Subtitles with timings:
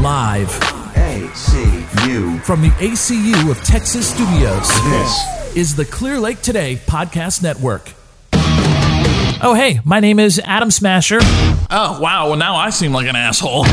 [0.00, 0.48] Live
[0.94, 2.42] ACU.
[2.42, 7.92] from the ACU of Texas Studios This is the Clear Lake Today Podcast Network.
[9.42, 11.18] Oh, hey, my name is Adam Smasher.
[11.20, 12.28] Oh, wow.
[12.28, 13.66] Well, now I seem like an asshole.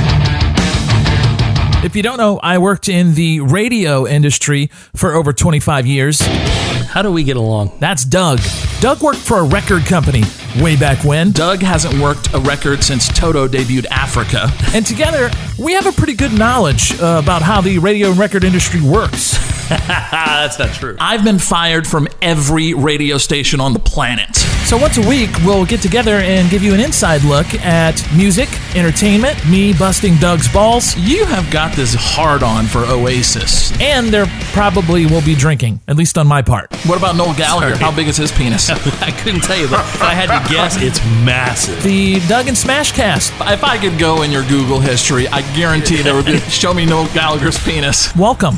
[1.86, 6.20] If you don't know, I worked in the radio industry for over 25 years.
[6.20, 7.78] How do we get along?
[7.80, 8.41] That's Doug.
[8.82, 10.23] Doug worked for a record company
[10.62, 11.32] way back when.
[11.32, 14.48] Doug hasn't worked a record since Toto debuted Africa.
[14.73, 18.44] And together, we have a pretty good knowledge uh, about how the radio and record
[18.44, 19.38] industry works.
[19.70, 20.95] That's not true.
[21.00, 24.36] I've been fired from every radio station on the planet.
[24.67, 28.50] So once a week, we'll get together and give you an inside look at music,
[28.76, 33.72] entertainment, me busting Doug's balls, You have got this hard on for Oasis.
[33.80, 36.73] and there probably will be drinking, at least on my part.
[36.86, 37.76] What about Noel Gallagher?
[37.78, 38.70] How big is his penis?
[39.02, 41.82] I couldn't tell you, but I had to guess, it's massive.
[41.84, 43.34] The Doug and Smash cast.
[43.42, 46.86] if I could go in your Google history, I guarantee there would be show me
[46.86, 48.16] Noel Gallagher's penis.
[48.16, 48.56] Welcome.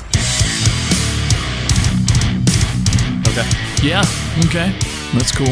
[3.27, 3.47] Okay.
[3.83, 4.03] Yeah.
[4.45, 4.75] Okay.
[5.13, 5.47] That's cool.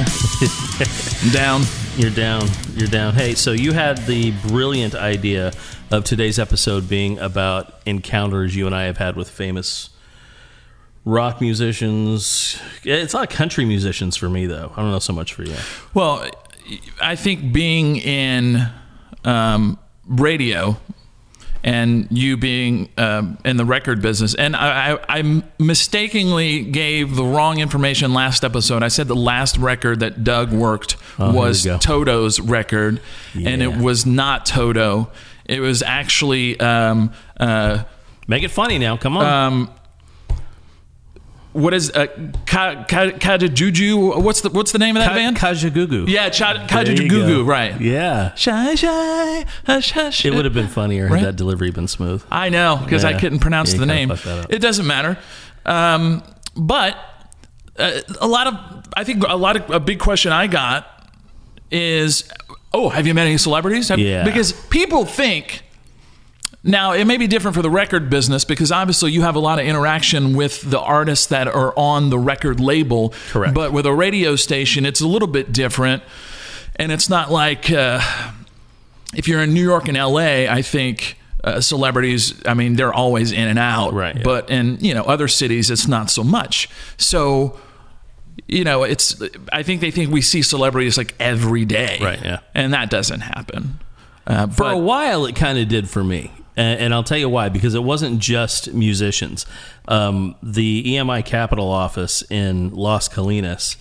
[1.25, 1.61] I'm down.
[1.95, 2.47] You're down.
[2.75, 3.15] You're down.
[3.15, 5.51] Hey, so you had the brilliant idea
[5.89, 9.89] of today's episode being about encounters you and I have had with famous
[11.07, 12.59] rock musicians.
[12.83, 14.71] It's not country musicians for me, though.
[14.75, 15.55] I don't know so much for you.
[15.93, 16.29] Well,
[17.01, 18.67] I think being in
[19.23, 20.77] um, radio
[21.63, 27.23] and you being um, in the record business, and I, I, I mistakenly gave the
[27.23, 28.83] wrong information last episode.
[28.83, 31.65] I said the last record that Doug worked Oh, was.
[31.79, 33.01] Toto's record,
[33.33, 35.09] and it was not Toto.
[35.45, 36.59] It was actually.
[36.59, 37.83] Um, uh,
[38.29, 38.97] Make it funny now.
[38.97, 39.69] Come on.
[41.57, 42.07] What is uh,
[42.45, 44.21] Ka, Ka, Kajajuju?
[44.21, 45.37] What's the what's the name of that Ka- band?
[45.37, 46.07] Kajagoogoo.
[46.07, 47.79] yeah, Cha, Kajajugu, right?
[47.81, 48.33] Yeah.
[48.35, 50.25] Shy, shy, hush, hush.
[50.25, 51.19] It would have been funnier Right?
[51.19, 52.23] had that delivery been smooth.
[52.31, 54.09] I know because I couldn't pronounce Yeah, the name.
[54.09, 54.53] kinda fucked that up.
[54.53, 55.17] It doesn't matter.
[55.65, 56.23] Um,
[56.55, 56.95] but
[57.77, 60.87] uh, a lot of I think a lot of a big question I got
[61.71, 62.23] is,
[62.73, 63.89] oh, have you met any celebrities?
[63.89, 64.23] Have- Yeah.
[64.23, 65.63] Because people think.
[66.63, 69.59] Now, it may be different for the record business because obviously you have a lot
[69.59, 73.13] of interaction with the artists that are on the record label.
[73.29, 73.53] Correct.
[73.53, 76.03] But with a radio station, it's a little bit different.
[76.75, 78.01] And it's not like uh,
[79.15, 83.31] if you're in New York and LA, I think uh, celebrities, I mean, they're always
[83.31, 83.93] in and out.
[83.93, 84.23] Right, yeah.
[84.23, 86.69] But in, you know, other cities, it's not so much.
[86.97, 87.59] So,
[88.47, 89.21] you know, it's,
[89.53, 91.99] I think they think we see celebrities like every day.
[92.01, 92.39] Right, yeah.
[92.53, 93.79] And that doesn't happen.
[94.25, 96.31] Uh, For but, a while, it kind of did for me.
[96.57, 99.45] And, and I'll tell you why, because it wasn't just musicians.
[99.87, 103.77] Um, the EMI Capitol office in Las Colinas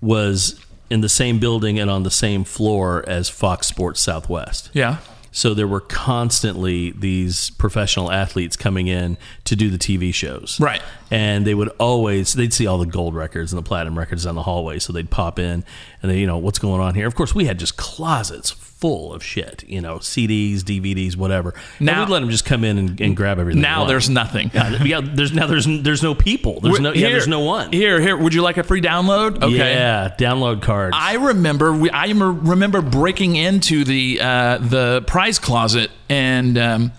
[0.00, 0.58] was
[0.90, 4.70] in the same building and on the same floor as Fox Sports Southwest.
[4.72, 4.98] yeah.
[5.34, 10.60] So there were constantly these professional athletes coming in to do the TV shows.
[10.60, 10.82] Right.
[11.10, 14.34] And they would always they'd see all the gold records and the platinum records down
[14.34, 14.78] the hallway.
[14.78, 15.64] So they'd pop in
[16.02, 17.06] and they, you know, what's going on here?
[17.06, 18.50] Of course we had just closets
[18.82, 21.54] full of shit, you know, CDs, DVDs, whatever.
[21.78, 23.62] Now Now- we'd let them just come in and, and grab everything.
[23.62, 24.50] Now there's nothing.
[24.52, 26.58] yeah, yeah, there's now there's there's no people.
[26.60, 27.72] There's no yeah, Here- there's no one.
[27.72, 28.16] Here, here.
[28.16, 29.40] Would you like a free download?
[29.40, 29.56] Okay.
[29.56, 30.96] Yeah, download cards.
[30.98, 36.92] I remember we, I remember breaking into the uh, the prize closet and um,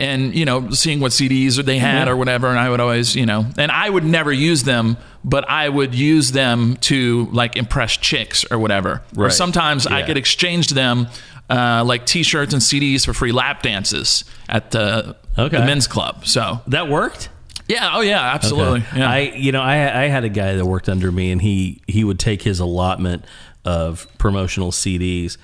[0.00, 3.26] and you know seeing what CDs they had or whatever, and I would always you
[3.26, 7.96] know, and I would never use them, but I would use them to like impress
[7.98, 9.02] chicks or whatever.
[9.14, 9.26] Right.
[9.26, 11.08] Or sometimes I could exchange them.
[11.50, 15.58] Uh, like T-shirts and CDs for free lap dances at the, Okay.
[15.60, 16.26] the men's club.
[16.26, 17.28] So that worked.
[17.68, 18.80] yeah, oh yeah, absolutely.
[18.80, 18.98] Okay.
[18.98, 19.10] Yeah.
[19.10, 22.02] I you know I I had a guy that worked under me and he he
[22.02, 23.24] would take his allotment
[23.64, 25.36] of promotional CDs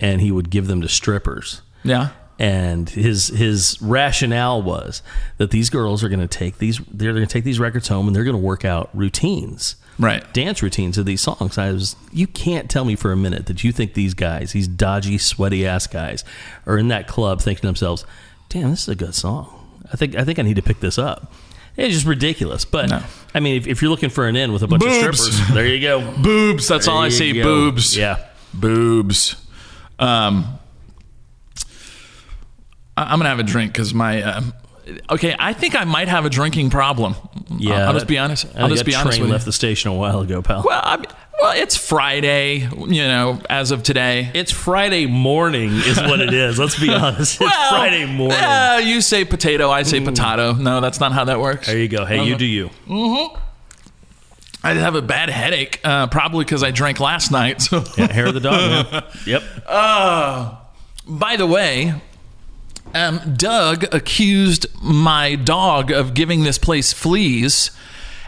[0.00, 1.62] and he would give them to strippers.
[1.82, 2.08] yeah.
[2.38, 5.02] And his his rationale was
[5.38, 8.06] that these girls are going to take these they're going to take these records home
[8.06, 9.74] and they're going to work out routines.
[9.98, 10.22] Right.
[10.32, 11.58] Dance routines of these songs.
[11.58, 14.68] I was you can't tell me for a minute that you think these guys, these
[14.68, 16.24] dodgy, sweaty ass guys
[16.66, 18.04] are in that club thinking to themselves,
[18.48, 19.80] "Damn, this is a good song.
[19.92, 21.32] I think I think I need to pick this up."
[21.76, 22.64] It's just ridiculous.
[22.64, 23.02] But No.
[23.34, 24.96] I mean, if, if you're looking for an in with a bunch Boobs.
[24.96, 26.12] of strippers, there you go.
[26.22, 26.68] Boobs.
[26.68, 27.32] That's all I see.
[27.32, 27.42] go.
[27.42, 27.96] Boobs.
[27.96, 28.24] Yeah.
[28.54, 29.34] boobs.
[29.98, 30.58] Um,
[33.08, 34.22] I'm gonna have a drink because my.
[34.22, 34.54] Um,
[35.10, 37.14] okay, I think I might have a drinking problem.
[37.56, 37.74] Yeah.
[37.82, 38.46] I'll, I'll just be honest.
[38.56, 40.62] I'll just be honest train left the station a while ago, pal.
[40.64, 40.96] Well, I,
[41.40, 42.58] well, it's Friday.
[42.76, 44.30] You know, as of today.
[44.34, 46.58] It's Friday morning, is what it is.
[46.58, 47.34] Let's be honest.
[47.34, 48.38] It's Well, Friday morning.
[48.38, 48.76] Mm.
[48.76, 50.52] uh, you say potato, I say potato.
[50.54, 51.66] No, that's not how that works.
[51.68, 52.04] there you go.
[52.04, 52.70] Hey, you do you.
[52.88, 53.38] Mhm.
[54.64, 57.62] I have a bad headache, uh, probably because I drank last night.
[57.62, 58.90] So, Yeah, hair of the dog.
[58.92, 59.04] man.
[59.26, 59.42] Yep.
[61.06, 61.94] by the way,
[62.94, 67.70] Um, Doug accused my dog of giving this place fleas.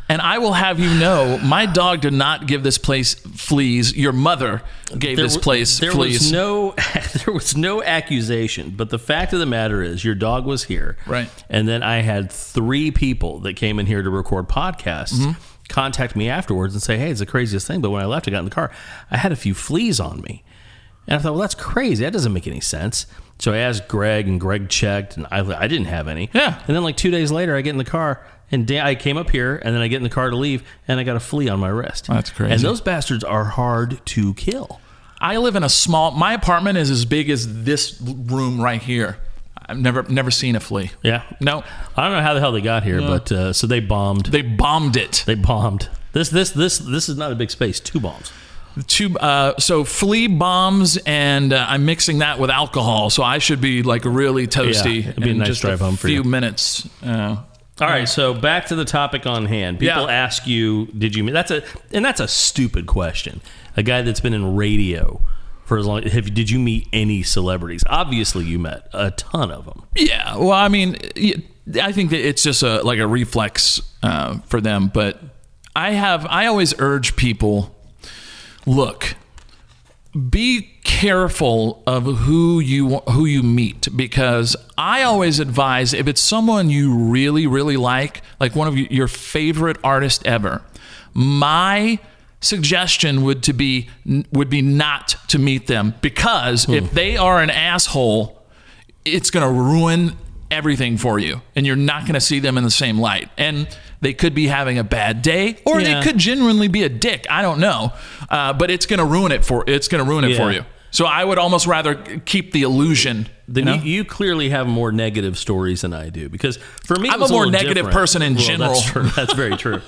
[0.09, 3.97] And I will have you know, my dog did not give this place fleas.
[3.97, 4.61] Your mother
[4.99, 6.19] gave this wa- place there fleas.
[6.19, 6.75] was no
[7.25, 10.97] there was no accusation but the fact of the matter is your dog was here
[11.07, 11.31] Right.
[11.49, 15.41] and then i had three people that came in here to record podcasts Mm-hmm.
[15.69, 18.33] contact me afterwards and say hey it's the craziest thing but when i left i
[18.33, 18.73] got in the car
[19.13, 20.43] i had a few fleas on me
[21.11, 23.05] and i thought well that's crazy that doesn't make any sense
[23.39, 26.59] so i asked greg and greg checked and i, I didn't have any Yeah.
[26.67, 29.17] and then like two days later i get in the car and da- I came
[29.17, 31.21] up here, and then I get in the car to leave, and I got a
[31.21, 32.09] flea on my wrist.
[32.09, 32.53] That's crazy.
[32.55, 34.81] And those bastards are hard to kill.
[35.21, 36.11] I live in a small.
[36.11, 39.19] My apartment is as big as this room right here.
[39.67, 40.91] I've never never seen a flea.
[41.05, 41.23] Yeah.
[41.41, 41.63] No,
[41.97, 44.27] I don't know how the hell they got here, but uh, so they bombed.
[44.27, 45.23] they bombed it.
[45.29, 45.89] They bombed.
[46.13, 47.79] This this this this is not a big space.
[47.79, 48.33] Two bombs.
[48.87, 53.61] Two, uh, so flea bombs, and uh, I'm mixing that with alcohol, so I should
[53.61, 55.03] be like really toasty.
[55.03, 56.25] Yeah, it'd be a nice just drive a home for few you.
[56.25, 56.89] minutes.
[57.03, 57.37] Uh,
[57.81, 59.79] All right, so back to the topic on hand.
[59.81, 60.13] People Yeah.
[60.13, 61.63] ask you, "Did you?" That's a
[61.93, 63.41] and that's a stupid question.
[63.77, 65.21] A guy that's been in radio
[65.65, 66.03] for as long.
[66.05, 67.83] Have did you meet any celebrities?
[67.89, 69.83] Obviously, you met a ton of them.
[69.97, 71.35] yeah, well, I mean, y-
[71.83, 75.21] I think that it's just a like a reflex uh, for them, but
[75.75, 77.75] I have I always urge people,
[78.67, 79.15] look,
[80.29, 86.69] be careful of who you who you meet because I always advise if it's someone
[86.69, 90.63] you really really like, like one of your favorite artists ever,
[91.15, 92.01] my
[92.41, 93.89] suggestion would to be
[94.33, 96.95] would be not to meet them because if hmm.
[96.95, 98.43] they are an asshole,
[99.05, 100.17] it's going to ruin
[100.51, 103.31] everything for you and you're not going to see them in the same light.
[103.39, 103.69] And
[104.01, 106.01] they could be having a bad day or Yeah.
[106.01, 107.93] they could genuinely be a dick i don't know
[108.29, 110.65] uh, but it's going to ruin it for it's going to ruin it for you
[110.91, 111.95] so i would almost rather
[112.25, 113.85] keep the illusion Then you you, know?
[113.85, 117.41] you, clearly have more negative stories than I do because for me, I'm a more
[117.47, 117.95] little negative different.
[117.95, 118.73] person in Well, general.
[118.75, 119.03] That's, true.
[119.17, 119.81] that's very true.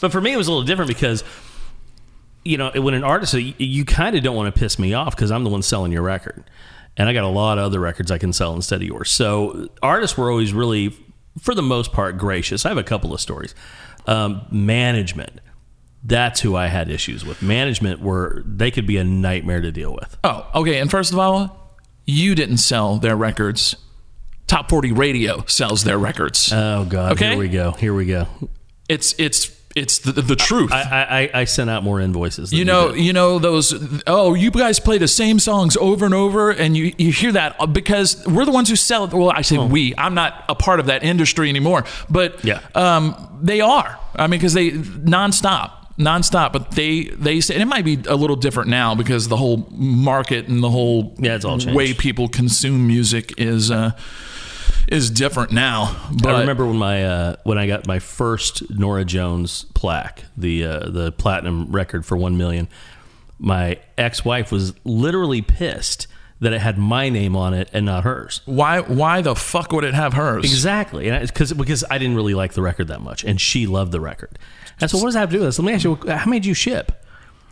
[0.00, 1.22] but for me, it was a little different because
[2.44, 5.14] you know when an artist, you, you kind of don't want to piss me off
[5.14, 6.44] because I'm the one selling your record,
[6.96, 9.10] and I got a lot of other records I can sell instead of yours.
[9.10, 10.96] So artists were always really,
[11.38, 12.64] for the most part, gracious.
[12.66, 13.54] I have a couple of stories.
[14.06, 15.40] Um, management.
[16.02, 17.42] That's who I had issues with.
[17.42, 20.16] Management were they could be a nightmare to deal with.
[20.24, 23.76] oh okay and first of all you didn't sell their records
[24.46, 27.12] top 40 radio sells their records Oh God!
[27.12, 27.30] Okay.
[27.30, 27.72] Here we go.
[27.72, 28.26] Here we go.
[28.88, 32.50] it's it's it's the, the truth I, I, I sent out more invoices.
[32.50, 33.00] Than You know, did.
[33.04, 33.72] you know those.
[34.06, 37.54] Oh, you guys play the same songs over and over, and you, you hear that
[37.60, 39.12] uh, because we're the ones who sell it.
[39.12, 39.94] Well, I say we.
[39.96, 42.60] I'm not a part of that industry anymore, but Yeah.
[42.74, 43.96] um, they are.
[44.16, 46.52] I mean, because they nonstop, nonstop.
[46.52, 49.68] But they they say and it might be a little different now because the whole
[49.70, 51.76] market and the whole Yeah, it's all changed.
[51.76, 53.92] way people consume music is uh,
[54.90, 55.96] is different now.
[56.22, 60.64] But I remember when my uh, when I got my first Norah Jones plaque, the
[60.64, 62.68] uh, the platinum record for one million.
[63.38, 66.06] My ex wife was literally pissed
[66.40, 68.40] that it had my name on it and not hers.
[68.46, 70.44] why why the fuck would it have hers?
[70.44, 73.92] Exactly, and because because I didn't really like the record that much, and she loved
[73.92, 74.38] the record.
[74.80, 75.58] And so, what does that have to do with this?
[75.58, 76.92] Let me ask you, how many did you ship?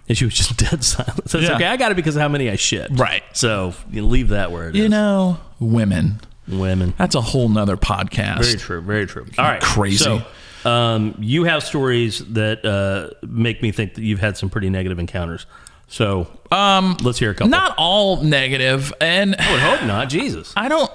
[0.08, 1.29] And she was just dead silent.
[1.29, 1.56] So it's Yeah.
[1.56, 1.67] okay.
[1.67, 2.99] I got it because of how many I shipped.
[2.99, 3.23] Right.
[3.34, 4.75] So you know, leave that word.
[4.75, 4.82] it is.
[4.84, 6.20] You know, women.
[6.49, 6.95] Women.
[6.99, 8.45] That's a whole nother podcast.
[8.45, 8.81] Very true.
[8.81, 9.27] Very true.
[9.39, 9.61] All right.
[9.61, 10.05] Crazy.
[10.05, 10.22] So,
[10.69, 14.99] um, you have stories that uh, make me think that you've had some pretty negative
[14.99, 15.46] encounters.
[15.87, 17.49] So, um, let's hear a couple.
[17.49, 20.08] Not all negative, and I would hope not.
[20.08, 20.53] Jesus.
[20.56, 20.91] I don't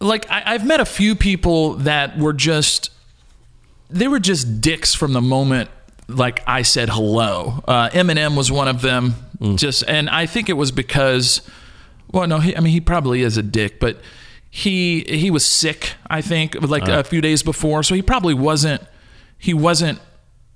[0.00, 0.30] like.
[0.30, 2.90] I, I've met a few people that were just
[3.90, 5.68] they were just dicks from the moment
[6.08, 7.62] like I said hello.
[7.66, 9.14] Uh, Eminem was one of them.
[9.56, 11.40] Just and I think it was because
[12.10, 14.00] well, no, he, I mean he probably is a dick, but
[14.50, 15.94] he he was sick.
[16.10, 16.98] I think like uh.
[17.00, 18.82] a few days before, so he probably wasn't
[19.38, 19.98] he wasn't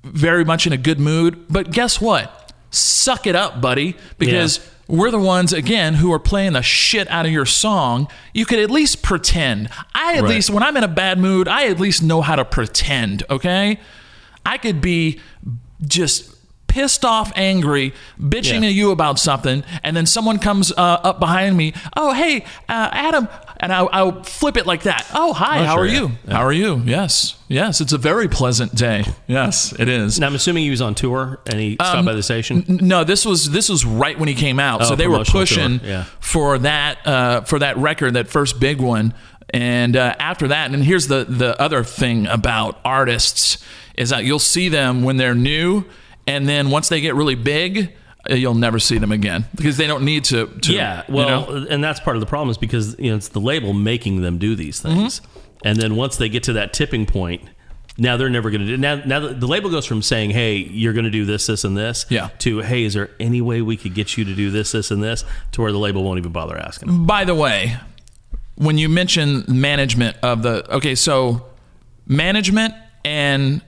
[0.04, 1.46] very much in a good mood.
[1.48, 2.52] But guess what?
[2.70, 4.64] Suck it up, buddy, because Yeah.
[4.98, 8.06] we're the ones again who are playing the shit out of your song.
[8.34, 9.68] You could at least pretend.
[9.94, 10.30] I at Right.
[10.34, 13.22] least when I'm in a bad mood, I at least know how to pretend.
[13.30, 13.80] Okay,
[14.44, 15.20] I could be
[15.86, 16.35] just
[16.76, 18.68] pissed off, angry, bitching Yeah.
[18.68, 20.76] at you about something, and then someone comes uh,
[21.08, 21.72] up behind me.
[21.96, 23.28] Oh, hey, uh, Adam,
[23.60, 25.06] and I'll, I'll flip it like that.
[25.14, 26.00] Oh, hi, Oh, how sure, are yeah.
[26.00, 26.10] you?
[26.28, 26.82] How are you?
[26.84, 29.04] Yes, yes, it's a very pleasant day.
[29.26, 30.20] Yes, it is.
[30.20, 32.64] Now, I'm assuming he was on tour and he stopped by the station.
[32.68, 34.84] No, this was this was right when he came out.
[34.84, 36.04] so Oh, they were pushing yeah.
[36.20, 39.14] for that uh, for that record, that first big one.
[39.48, 43.64] And uh, after that, and here's the the other thing about artists
[43.94, 45.84] is that you'll see them when they're new,
[46.26, 47.92] and then once they get really big,
[48.28, 50.46] you'll never see them again because they don't need to.
[50.62, 51.66] to Yeah, you well, know?
[51.70, 54.38] and that's part of the problem is because you know it's the label making them
[54.38, 55.68] do these things, Mm-hmm.
[55.68, 57.42] and then once they get to that tipping point,
[57.98, 58.76] now they're never going to do.
[58.76, 61.64] Now, now the, the label goes from saying, "Hey, you're going to do this, this,
[61.64, 62.28] and this," Yeah.
[62.40, 65.02] to "Hey, is there any way we could get you to do this, this, and
[65.02, 66.88] this?" To where the label won't even bother asking.
[66.88, 67.06] Them.
[67.06, 67.76] By the way,
[68.56, 71.46] when you mention management of the okay, so
[72.06, 73.62] management and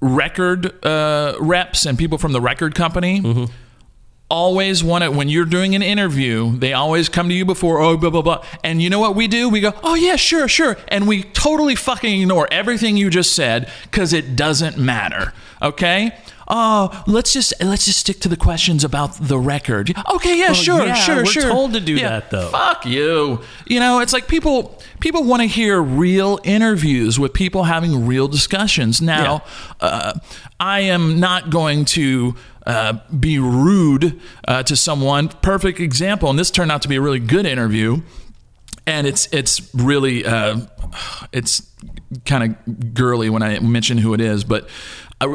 [0.00, 3.48] record uh, reps and people from the record company
[4.30, 6.56] always want it when you're doing an interview.
[6.56, 9.26] They always come to you before oh blah blah blah, and you know what we
[9.28, 9.48] do?
[9.48, 13.70] We go oh yeah sure sure, and we totally fucking ignore everything you just said
[13.84, 15.32] because it doesn't matter.
[15.60, 16.12] Okay.
[16.52, 19.94] Oh, let's just let's just stick to the questions about the record.
[20.14, 21.48] Okay, yeah, sure, yeah, sure, we're sure.
[21.48, 22.48] told to do Yeah, that, though.
[22.48, 23.40] Fuck you.
[23.66, 28.26] You know, it's like people people want to hear real interviews with people having real
[28.26, 29.00] discussions.
[29.00, 29.44] Now,
[29.80, 30.14] uh,
[30.58, 32.34] I am not going to
[32.66, 35.28] uh, be rude uh, to someone.
[35.28, 38.02] Perfect example, and this turned out to be a really good interview.
[38.86, 40.62] And it's it's really uh,
[41.32, 41.62] it's
[42.24, 44.68] kind of girly when I mention who it is, but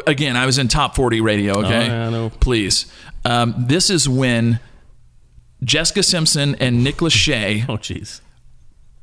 [0.08, 1.60] again, I was in top forty radio.
[1.60, 2.30] Okay, yeah, I know.
[2.40, 2.86] please.
[3.24, 4.60] Um, this is when
[5.64, 8.22] Jessica Simpson and Nick Lachey Oh, jeez.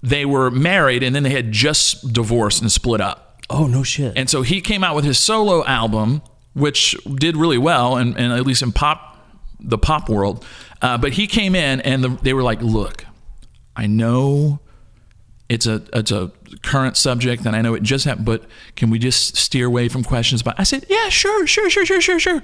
[0.02, 3.40] they were married and then they had just divorced and split up.
[3.50, 4.16] Oh no shit.
[4.16, 6.22] And so he came out with his solo album,
[6.54, 9.18] which did really well, and, and at least in pop,
[9.60, 10.44] the pop world.
[10.80, 13.04] Uh, but he came in and the, they were like, "Look,
[13.76, 14.60] I know
[15.52, 16.32] it's a it's a
[16.62, 18.44] current subject, and I know it just happened, but
[18.74, 22.00] can we just steer away from questions about?" I said, "Yeah, sure, sure, sure, sure,
[22.00, 22.42] sure, sure."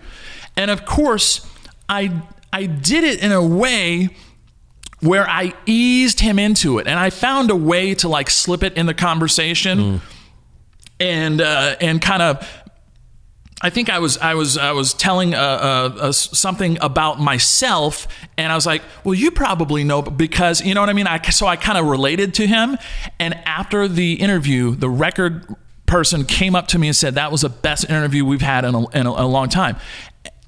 [0.57, 1.47] And of course,
[1.89, 2.23] I
[2.53, 4.11] I did it in a way
[5.01, 8.77] where I eased him into it, and I found a way to like slip it
[8.77, 10.01] in the conversation
[11.01, 12.47] and uh, and kind of
[13.61, 18.07] I think I was I was I was telling uh, uh, uh, something about myself,
[18.37, 21.21] and I was like, "Well, you probably know because you know what I mean." I
[21.31, 22.79] so I kind of related to him,
[23.19, 25.55] and after the interview, the record
[25.87, 28.75] person came up to me and said that was the best interview we've had in
[28.75, 29.77] a, in a, a long time.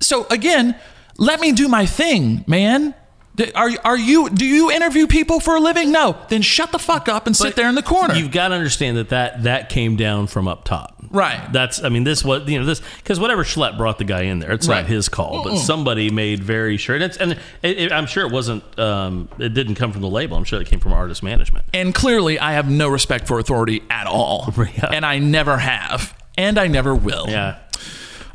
[0.00, 0.76] So again,
[1.16, 2.94] let me do my thing, man.
[3.54, 4.28] Are are you?
[4.28, 5.90] Do you interview people for a living?
[5.92, 6.16] No.
[6.28, 8.14] Then shut the fuck up and sit there in the corner.
[8.14, 10.96] You've got to understand that that that came down from up top.
[11.10, 11.50] Right.
[11.52, 11.82] That's.
[11.82, 14.52] I mean, this was you know this because whatever Schlepp brought the guy in there,
[14.52, 14.82] it's Right.
[14.82, 16.96] not his call, but somebody made very sure.
[16.96, 18.62] And, it's, and it, it, I'm sure it wasn't.
[18.78, 20.36] Um, it didn't come from the label.
[20.36, 21.64] I'm sure it came from artist management.
[21.72, 24.52] And clearly, I have no respect for authority at all.
[24.60, 24.90] Yeah.
[24.92, 26.14] And I never have.
[26.36, 27.26] And I never will.
[27.28, 27.58] Yeah.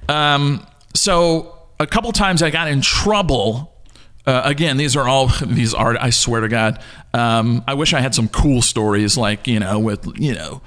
[0.10, 3.72] Um, so a couple times I got in trouble.
[4.26, 5.98] Uh, again, these are all these are.
[6.00, 6.82] I swear to God.
[7.14, 10.62] Um, I wish I had some cool stories, like you know, with you know,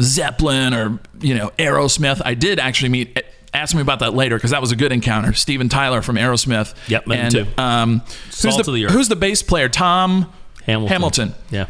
[0.00, 2.20] Zeppelin or you know, Aerosmith.
[2.24, 3.22] I did actually meet.
[3.52, 5.32] Ask me about that later because that was a good encounter.
[5.32, 6.74] Steven Tyler from Aerosmith.
[6.88, 7.46] Yep, and too.
[7.56, 8.92] um, who's the, of the earth.
[8.92, 9.68] who's the bass player?
[9.68, 10.32] Tom
[10.64, 10.92] Hamilton.
[10.92, 11.66] Hamilton Yeah.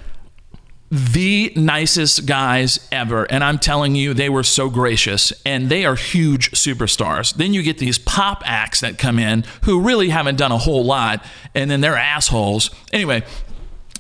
[0.91, 3.25] The nicest guys ever.
[3.25, 7.35] And I'm telling you, they were so gracious and they are huge superstars.
[7.35, 10.85] Then you get these pop acts that come in who really haven't done a whole
[10.85, 11.25] lot
[11.55, 12.71] and then they're assholes.
[12.93, 13.25] Anyway,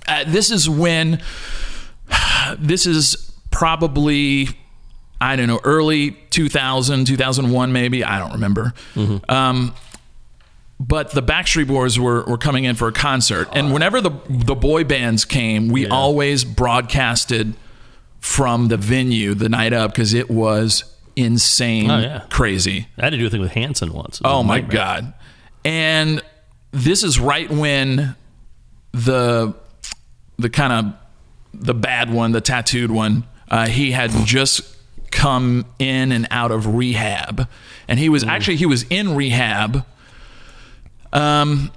[0.07, 1.21] uh, this is when
[2.59, 4.49] this is probably
[5.21, 8.75] I don't know early 2000 2001 maybe I don't remember
[9.29, 9.75] um,
[10.81, 14.54] but the Backstreet Boys were, were coming in for a concert, and whenever the the
[14.54, 17.54] boy bands came, we always broadcasted
[18.21, 20.85] from the venue the night up because it was
[21.16, 22.23] insane, Oh, yeah.
[22.31, 22.88] crazy.
[22.99, 24.21] I had to do a thing with Hanson once.
[24.25, 24.76] Oh my nightmare.
[24.76, 25.14] god!
[25.64, 26.23] And
[26.73, 28.16] this is right when
[28.93, 29.54] the
[30.38, 30.95] the kind of
[31.52, 34.62] the bad one, the tattooed one, uh, he had just
[35.12, 37.49] come in and out of rehab,
[37.87, 39.87] and he was actually he was in rehab.
[41.14, 41.71] Um,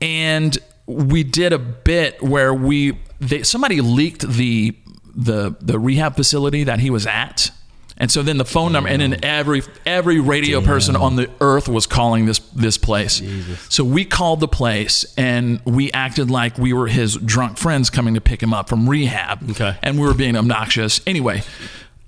[0.00, 4.76] and we did a bit where we they, somebody leaked the
[5.14, 7.50] the the rehab facility that he was at.
[7.98, 11.68] And so then the phone number, and then every every radio person on the earth
[11.68, 13.22] was calling this this place.
[13.68, 18.14] So we called the place, and we acted like we were his drunk friends coming
[18.14, 19.48] to pick him up from rehab.
[19.50, 19.76] Okay.
[19.82, 21.00] and we were being obnoxious.
[21.06, 21.42] Anyway,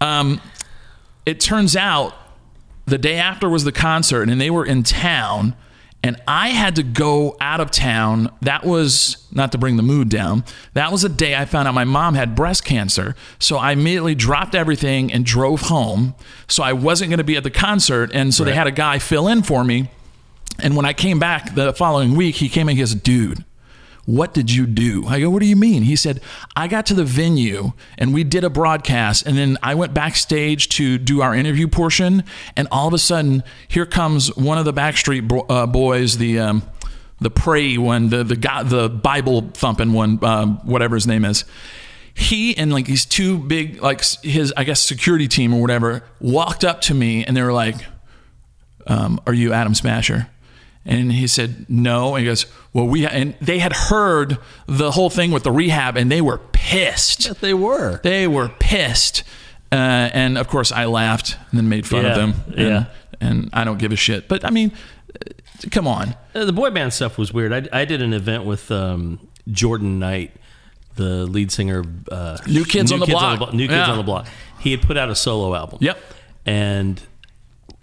[0.01, 0.41] um,
[1.27, 2.15] it turns out
[2.87, 5.55] the day after was the concert and they were in town
[6.05, 8.31] and I had to go out of town.
[8.43, 10.45] That was not to bring the mood down.
[10.75, 13.17] That was the day I found out my mom had breast cancer.
[13.39, 16.15] So I immediately dropped everything and drove home.
[16.47, 18.11] So I wasn't going to be at the concert.
[18.13, 19.89] And so they had a guy fill in for me.
[20.59, 23.43] And when I came back the following week, he came and he goes, dude,
[24.07, 25.07] what did you do?
[25.07, 25.83] I go, what do you mean?
[25.83, 26.21] He said,
[26.55, 30.69] I got to the venue and we did a broadcast and then I went backstage
[30.71, 32.25] to do our interview portion
[32.57, 36.63] and all of a sudden here comes one of the Backstreet uh, Boys, the um,
[37.21, 41.45] the pray one, the the the Bible thumping one, um, whatever his name is.
[42.13, 46.65] He and like these two big like his I guess security team or whatever walked
[46.65, 47.77] up to me and they were like,
[48.87, 50.29] um, "Are you Adam Smasher?"
[50.87, 54.37] And he said, "No." And he goes, "Well, we," and they had heard
[54.67, 57.41] the whole thing with the rehab, and they were pissed.
[57.41, 58.01] They were.
[58.03, 59.23] They were pissed.
[59.73, 62.35] Uh, and of course, I laughed and then made fun of them.
[62.49, 62.85] And, yeah.
[63.21, 64.29] And I don't give a shit.
[64.29, 64.73] But I mean,
[65.15, 65.31] uh,
[65.71, 66.15] come on.
[66.35, 67.53] Uh, the boy band stuff was weird.
[67.53, 69.19] I, I did an event with um,
[69.51, 70.33] Jordan Knight,
[70.97, 71.79] the lead singer.
[71.81, 73.55] of, Uh, New Kids on the Block.
[73.55, 73.91] New Kids Yeah.
[73.91, 74.27] on the Block.
[74.61, 75.79] He had put out a solo album.
[75.81, 75.99] Yep.
[76.47, 77.01] And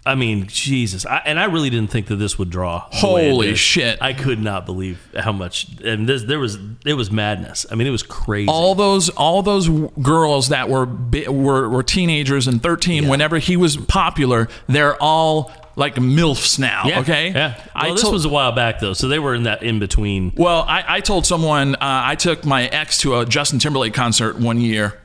[0.04, 2.88] I mean, Jesus, I, and I really didn't think that this would draw.
[3.00, 3.98] the way it Holy shit.
[4.02, 5.68] I could not believe how much.
[5.80, 7.66] And this, there was, it was madness.
[7.70, 8.48] I mean, it was crazy.
[8.48, 9.68] All those, all those
[10.02, 10.86] girls that were
[11.28, 13.06] were, were teenagers and thirteen.
[13.06, 16.82] Whenever he was popular, they're all like milfs now.
[16.84, 17.30] yeah, Okay.
[17.30, 17.54] Yeah.
[17.56, 19.78] Well, I this told- was a while back though, so they were in that in
[19.78, 20.32] between.
[20.36, 24.36] Well, I, I told someone uh, I took my ex to a Justin Timberlake concert
[24.36, 24.98] one year.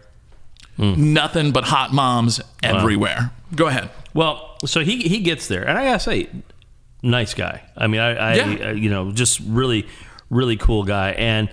[0.77, 1.13] Hmm.
[1.13, 3.31] Nothing but hot moms everywhere.
[3.55, 3.89] Go ahead.
[4.17, 6.27] Well, so he he gets there, and I gotta say,
[7.03, 7.61] nice guy.
[7.77, 8.69] I mean, I, I Yeah.
[8.69, 9.85] uh, you know just really
[10.31, 11.49] really cool guy, and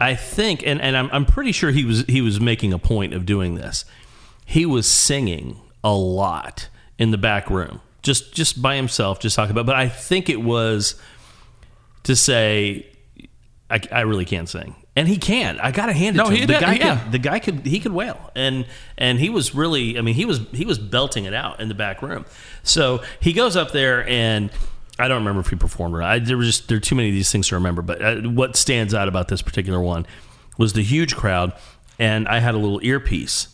[0.00, 3.14] I think, and and I'm I'm pretty sure he was he was making a point
[3.14, 3.84] of doing this.
[4.44, 9.52] He was singing a lot in the back room, just just by himself, just talking
[9.52, 9.66] about.
[9.66, 10.96] But I think it was
[12.02, 12.88] to say,
[13.70, 14.74] I, I really can't sing.
[14.96, 15.58] And he can.
[15.58, 16.36] I gotta hand it No, to him.
[16.36, 16.98] he the did- guy yeah.
[16.98, 18.64] could, the guy could he could wail and
[18.96, 21.74] and he was really i mean he was he was belting it out in the
[21.74, 22.24] back room
[22.62, 24.50] so he goes up there and
[25.00, 26.94] i don't remember if he performed or not I, there were just there are too
[26.94, 30.06] many of these things to remember but uh, what stands out about this particular one
[30.58, 31.52] was the huge crowd
[31.98, 33.48] and i had a little earpiece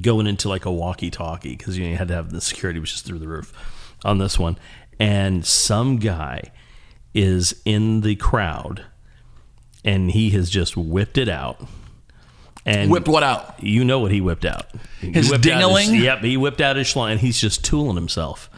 [0.00, 2.90] going into like a walkie-talkie because you, know, you had to have the security was
[2.90, 3.52] just through the roof
[4.04, 4.58] on this one
[4.98, 6.42] and some guy
[7.14, 8.84] is in the crowd
[9.84, 11.60] and he has just whipped it out
[12.68, 13.62] and Whipped what out?
[13.62, 14.66] you know what he whipped out.
[15.00, 15.94] His whipped out ding-a-ling?
[15.94, 18.50] yep, he whipped out his schlong, and he's just tooling himself,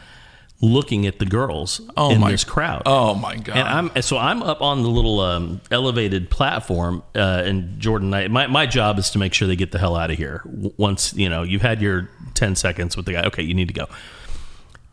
[0.59, 2.81] looking at the girls Oh in my this crowd.
[2.85, 3.55] Oh my god.
[3.55, 8.29] And I'm so I'm up on the little um, elevated platform, uh, and Jordan Knight.
[8.29, 10.41] My my job is to make sure they get the hell out of here.
[10.45, 13.73] Once you know you've had your ten seconds with the guy, okay, you need to
[13.73, 13.87] go.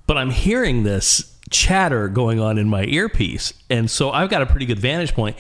[0.07, 4.46] But I'm hearing this chatter going on in my earpiece, and so I've got a
[4.46, 5.37] pretty good vantage point.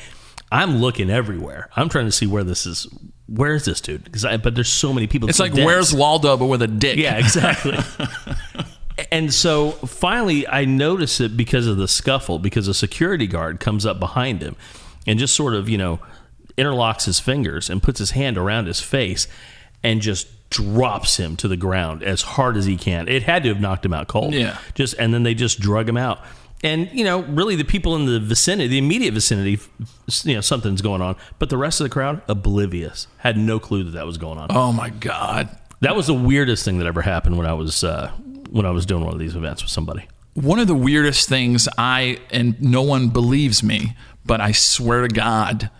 [0.50, 1.68] I'm looking everywhere.
[1.76, 2.86] I'm trying to see where this is.
[3.26, 4.04] Where is this dude?
[4.04, 5.28] Because but there's so many people.
[5.28, 5.66] it's like dense.
[5.66, 6.98] where's Waldo, but with a dick.
[6.98, 7.76] Yeah, exactly.
[9.12, 13.84] and so finally, I notice it because of the scuffle, because a security guard comes
[13.84, 14.56] up behind him
[15.06, 16.00] and just sort of, you know,
[16.56, 19.28] interlocks his fingers and puts his hand around his face
[19.82, 23.08] and just drops him to the ground as hard as he can.
[23.08, 24.34] It had to have knocked him out cold.
[24.34, 24.58] Yeah.
[24.74, 26.20] Just and then they just drug him out.
[26.64, 29.60] And you know, really, the people in the vicinity, the immediate vicinity,
[30.24, 31.16] you know, something's going on.
[31.38, 34.48] But the rest of the crowd, oblivious, had no clue that that was going on.
[34.50, 35.48] Oh my god.
[35.80, 38.10] That was the weirdest thing that ever happened when I was uh,
[38.50, 40.08] when I was doing one of these events with somebody.
[40.34, 45.14] One of the weirdest things I and no one believes me, but I swear to
[45.14, 45.70] God,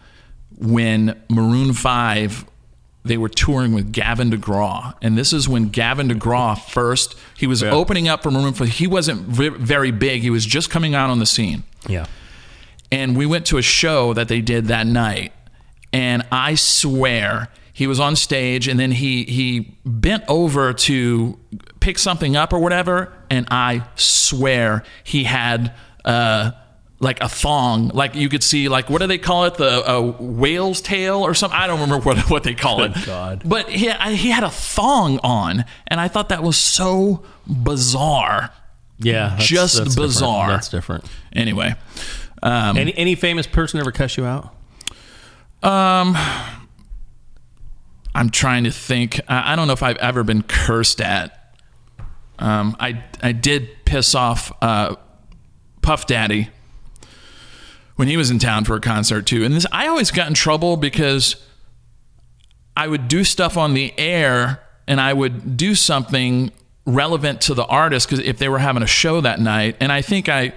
[0.56, 2.44] when Maroon Five
[3.08, 7.62] they were touring with Gavin DeGraw, and this is when Gavin DeGraw first he was
[7.62, 8.68] opening up for Maroon Five.
[8.68, 11.64] He wasn't very big; he was just coming out on the scene.
[11.88, 12.06] Yeah.
[12.92, 15.32] and we went to a show that they did that night
[15.92, 21.38] and i swear he was on stage and then he he bent over to
[21.80, 25.72] pick something up or whatever and i swear he had
[26.04, 26.50] uh
[27.00, 30.00] like a thong like you could see like what do they call it the uh,
[30.18, 33.42] whale's tail or something i don't remember what what they call it God.
[33.44, 38.50] but he, I- he had a thong on and i thought that was so bizarre
[38.98, 39.28] Yeah.
[39.28, 40.08] that's- Just that's different.
[40.08, 40.48] bizarre.
[40.48, 41.04] That's different.
[41.32, 41.76] anyway
[42.42, 44.54] um, Any any famous person ever cuss you out?
[45.62, 46.16] Um,
[48.14, 49.20] I'm trying to think.
[49.28, 51.54] I I don't know if I've ever been cursed at.
[52.38, 54.94] Um, I I did piss off uh,
[55.82, 56.48] Puff Daddy
[57.98, 60.34] when he was in town for a concert too, and this I always got in
[60.34, 61.34] trouble because
[62.76, 66.52] I would do stuff on the air and I would do something
[66.86, 70.00] relevant to the artist because if they were having a show that night, and I
[70.02, 70.52] think I.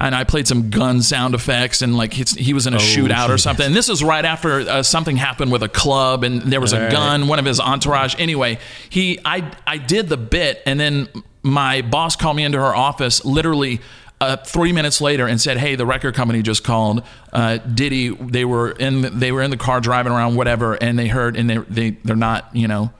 [0.00, 3.38] And I played some gun sound effects, and like he was in a shootout or
[3.38, 3.66] something.
[3.66, 6.80] And this is right after uh, something happened with a club, and there was a
[6.80, 6.90] Right.
[6.90, 7.28] gun.
[7.28, 8.16] One of his entourage.
[8.18, 8.58] Anyway,
[8.88, 11.08] he I I did the bit, and then
[11.44, 13.80] my boss called me into her office, literally
[14.22, 17.02] uh, three minutes later and said, "Hey, the record company just called.
[17.32, 20.98] Uh, Diddy, they were in the, they were in the car driving around, whatever, and
[20.98, 22.90] they heard and they they they're not you know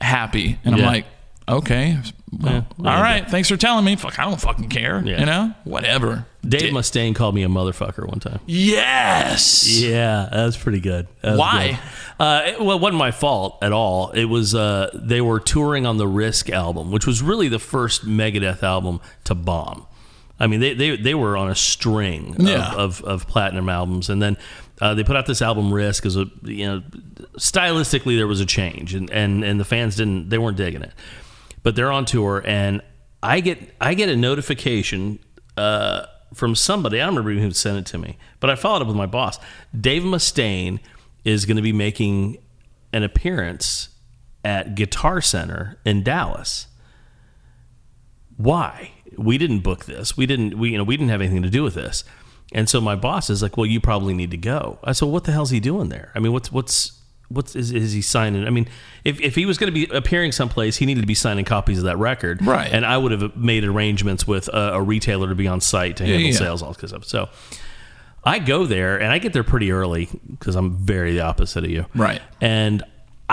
[0.00, 1.06] happy." And I'm like,
[1.48, 1.98] "Okay,
[2.40, 2.90] well, Yeah.
[2.90, 3.96] all right, thanks for telling me.
[3.96, 5.02] Fuck, I don't fucking care.
[5.04, 5.20] Yeah.
[5.20, 8.38] You know, whatever." Dave Di- Mustaine called me a motherfucker one time.
[8.46, 9.66] yes.
[9.80, 11.06] Yeah, that was pretty good.
[11.22, 11.68] Was Why?
[11.68, 11.78] good.
[12.24, 14.10] Uh, it, well, it wasn't my fault at all.
[14.10, 18.06] It was uh, they were touring on the Risk album, which was really the first
[18.06, 19.86] Megadeth album to bomb.
[20.44, 22.72] I mean, they they, they were on a string Yeah.
[22.74, 24.36] of, of, of platinum albums, and then
[24.80, 26.82] uh, they put out this album Risk as a you know
[27.38, 30.92] stylistically there was a change, and, and and the fans didn't they weren't digging it,
[31.62, 32.82] but they're on tour, and
[33.22, 35.18] I get I get a notification.
[35.56, 38.88] Uh, from somebody, I don't remember who sent it to me, but I followed up
[38.88, 39.38] with my boss.
[39.80, 40.80] Dave Mustaine
[41.24, 42.38] is going to be making
[42.92, 43.90] an appearance
[44.44, 46.66] at Guitar Center in Dallas.
[48.36, 48.90] Why?
[49.18, 50.16] We didn't book this.
[50.16, 50.58] We didn't.
[50.58, 52.04] We you know we didn't have anything to do with this.
[52.52, 55.24] And so my boss is like, "Well, you probably need to go." I said, "What
[55.24, 56.12] the hell's he doing there?
[56.14, 58.46] I mean, what's what's what's is, is he signing?
[58.46, 58.68] I mean,
[59.04, 61.78] if, if he was going to be appearing someplace, he needed to be signing copies
[61.78, 62.70] of that record, Right.
[62.70, 66.04] And I would have made arrangements with a, a retailer to be on site to
[66.04, 66.32] handle yeah.
[66.32, 67.04] sales, all this stuff.
[67.04, 67.28] So
[68.22, 71.70] I go there, and I get there pretty early because I'm very the opposite of
[71.70, 72.22] you, Right.
[72.40, 72.82] And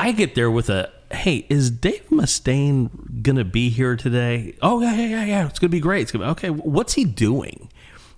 [0.08, 4.96] I get there with a, "Hey, is Dave Mustaine gonna be here today?" Oh yeah,
[4.96, 5.48] yeah, yeah, yeah.
[5.48, 6.02] It's gonna be great.
[6.04, 6.50] It's gonna be okay.
[6.50, 7.70] What's he doing?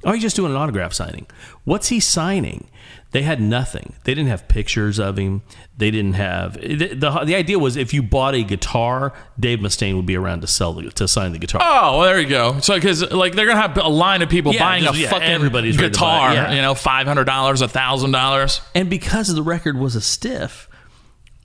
[0.06, 1.28] Oh, he's just doing an autograph signing.
[1.63, 2.67] What's he signing?
[3.12, 3.93] They had nothing.
[4.04, 5.43] They didn't have pictures of him.
[5.78, 9.96] They didn't have the the, the idea was if you bought a guitar, Dave Mustaine
[9.96, 11.62] would be around to sell the, to sign the guitar.
[11.63, 12.60] Oh, well, there you go.
[12.60, 15.10] So, because like they're gonna have a line of people Yeah, buying a just- yeah,
[15.10, 16.54] fucking everybody's ready to buy it, guitar, yeah.
[16.56, 18.60] you know, five hundred dollars, a thousand dollars.
[18.76, 20.67] and because the record was a stiff,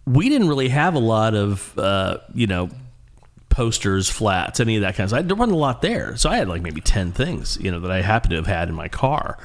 [0.08, 2.70] we didn't really have a lot of uh, you know
[3.48, 5.26] posters, flats, any of that kind of stuff.
[5.26, 7.90] There wasn't a lot there, so I had like maybe ten things you know that
[7.90, 9.38] I happened to have had in my car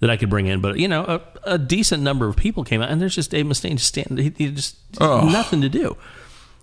[0.00, 0.60] that I could bring in.
[0.60, 3.46] But you know, a, a decent number of people came out, and there's just Dave
[3.46, 5.96] Mustaine just standing, he, he just nothing to do,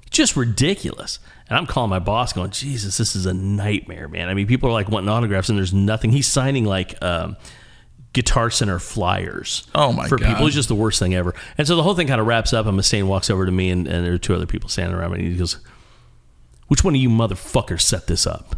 [0.10, 1.20] just ridiculous.
[1.50, 4.28] And I'm calling my boss, going, Jesus, this is a nightmare, man.
[4.28, 6.12] I mean, people are like wanting autographs, and there's nothing.
[6.12, 6.96] He's signing like.
[7.02, 7.38] Um,
[8.18, 9.68] Guitar Center flyers.
[9.76, 10.10] Oh, my god.
[10.10, 10.28] for God.
[10.28, 11.36] people, it's just the worst thing ever.
[11.56, 12.66] And so the whole thing kind of wraps up.
[12.66, 15.12] And Mustaine walks over to me, and, and there are two other people standing around
[15.12, 15.20] me.
[15.20, 15.58] And he goes,
[16.68, 18.56] "Which one of you motherfuckers set this up?"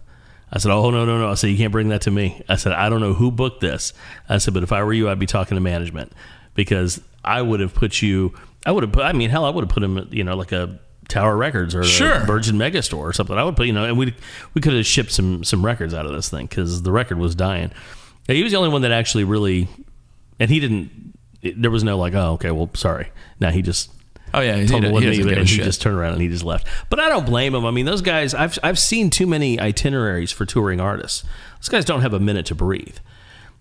[0.51, 2.55] I said, "Oh no, no, no!" I said, "You can't bring that to me." I
[2.55, 3.91] said, "I don't know who booked this."
[4.29, 6.13] I said, "But if I were you, I'd be talking to management
[6.55, 8.33] because I would have put you.
[8.65, 9.03] I would have put.
[9.03, 9.97] I mean, hell, I would have put him.
[9.97, 12.21] at, You know, like a." Tower Records or Sure.
[12.21, 13.35] a Virgin Megastore or something.
[13.35, 14.13] I would put, you know, and we
[14.53, 17.33] we could have shipped some some records out of this thing because the record was
[17.33, 17.71] dying.
[18.29, 19.67] Yeah, he was the only one that actually really
[20.39, 21.13] and he didn't.
[21.41, 23.11] It, there was no like, oh, okay, well, sorry.
[23.39, 23.91] Now he just
[24.33, 26.13] Oh yeah, he, told he what doesn't me, give a and he just turned around
[26.13, 26.67] and he just left.
[26.89, 27.65] But I don't blame him.
[27.65, 28.33] I mean, those guys.
[28.33, 31.23] I've I've seen too many itineraries for touring artists.
[31.59, 32.97] Those guys don't have a minute to breathe.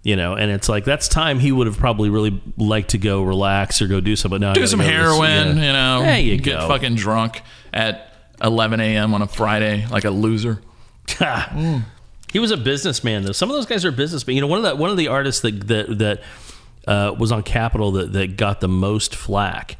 [0.02, 3.22] You know, and it's like that's time he would have probably really liked to go
[3.22, 4.40] relax or go do something.
[4.40, 5.66] No, do some this- heroin, yeah.
[5.66, 6.68] you know, There you get go.
[6.68, 9.14] fucking drunk at 11 a.m.
[9.14, 10.62] on a Friday like a loser.
[12.32, 13.32] He was a businessman, though.
[13.32, 14.36] Some of those guys are businessmen.
[14.36, 16.22] You know, one of the one of the artists that that that
[16.86, 19.76] uh, was on Capitol that that got the most flack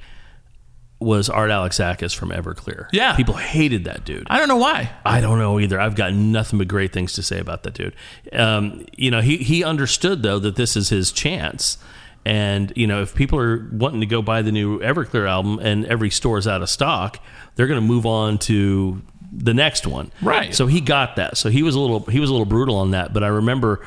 [1.01, 2.89] was Art Alexakis from Everclear.
[2.93, 3.15] Yeah.
[3.15, 4.27] people hated that dude.
[4.29, 4.91] I don't know why.
[5.05, 5.79] I don't know either.
[5.79, 7.95] I've got nothing but great things to say about that dude.
[8.33, 11.79] Um, you know, he he understood though that this is his chance.
[12.25, 15.87] And you know, if people are wanting to go buy the new Everclear album and
[15.87, 17.21] every store is out of stock,
[17.55, 19.01] they're going to move on to
[19.33, 20.13] the next one.
[20.23, 20.55] Right.
[20.55, 21.37] So he got that.
[21.37, 23.13] So he was a little he was a little brutal on that.
[23.13, 23.85] But I remember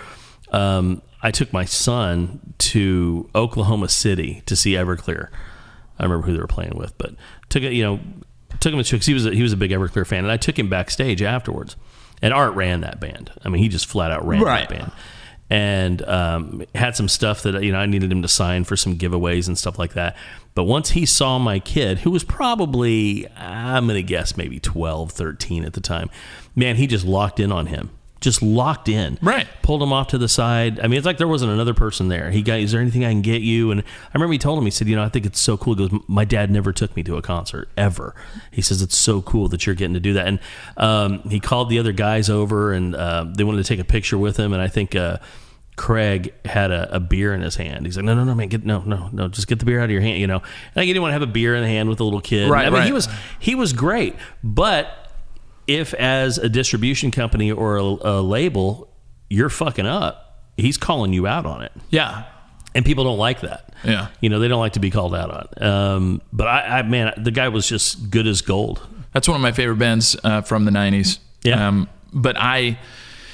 [0.52, 5.30] um, I took my son to Oklahoma City to see Everclear.
[6.00, 7.16] I remember who they were playing with, but
[7.50, 7.74] took it.
[7.74, 8.00] You know,
[8.60, 10.38] took him to because he was a, he was a big Everclear fan, and I
[10.38, 11.76] took him backstage afterwards.
[12.24, 13.32] And Art ran that band.
[13.44, 14.70] I mean, he just flat out ran Right.
[14.70, 14.92] that band,
[15.52, 18.98] and um, had some stuff that you know I needed him to sign for some
[18.98, 20.16] giveaways and stuff like that.
[20.56, 25.66] But once he saw my kid, who was probably I'm gonna guess maybe 12, 13
[25.66, 26.10] at the time,
[26.56, 27.90] man, he just locked in on him.
[28.22, 29.48] Just locked in, Right.
[29.64, 30.80] Pulled him off to the side.
[30.80, 32.30] I mean, it's like there wasn't another person there.
[32.30, 33.72] He got, is there anything I can get you?
[33.72, 35.74] And I remember he told him, he said, you know, I think it's so cool.
[35.74, 38.14] He goes, my dad never took me to a concert ever.
[38.52, 40.28] He says it's so cool that you're getting to do that.
[40.28, 40.40] And
[40.78, 44.20] um, he called the other guys over, and uh, they wanted to take a picture
[44.20, 44.54] with him.
[44.54, 45.18] And I think uh,
[45.82, 47.88] Craig had a, a beer in his hand.
[47.88, 49.86] He's like, no, no, no, man, get no, no, no, just get the beer out
[49.86, 50.20] of your hand.
[50.20, 50.44] You know,
[50.76, 52.52] I didn't want to have a beer in the hand with a little kid.
[52.52, 53.08] Right, I mean, he was
[53.40, 55.12] he was great, but
[55.66, 58.94] if as a distribution company or a, a label
[59.28, 62.26] you're fucking up, he's calling you out on it, Yeah.
[62.76, 63.74] and people don't like that.
[63.84, 64.10] Yeah.
[64.20, 65.68] you know they don't like to be called out on.
[65.68, 68.86] Um, but I, I, man, the guy was just good as gold.
[69.14, 71.18] That's one of my favorite bands uh, from the '90s.
[71.42, 71.68] Yeah.
[71.68, 72.78] Um, but I,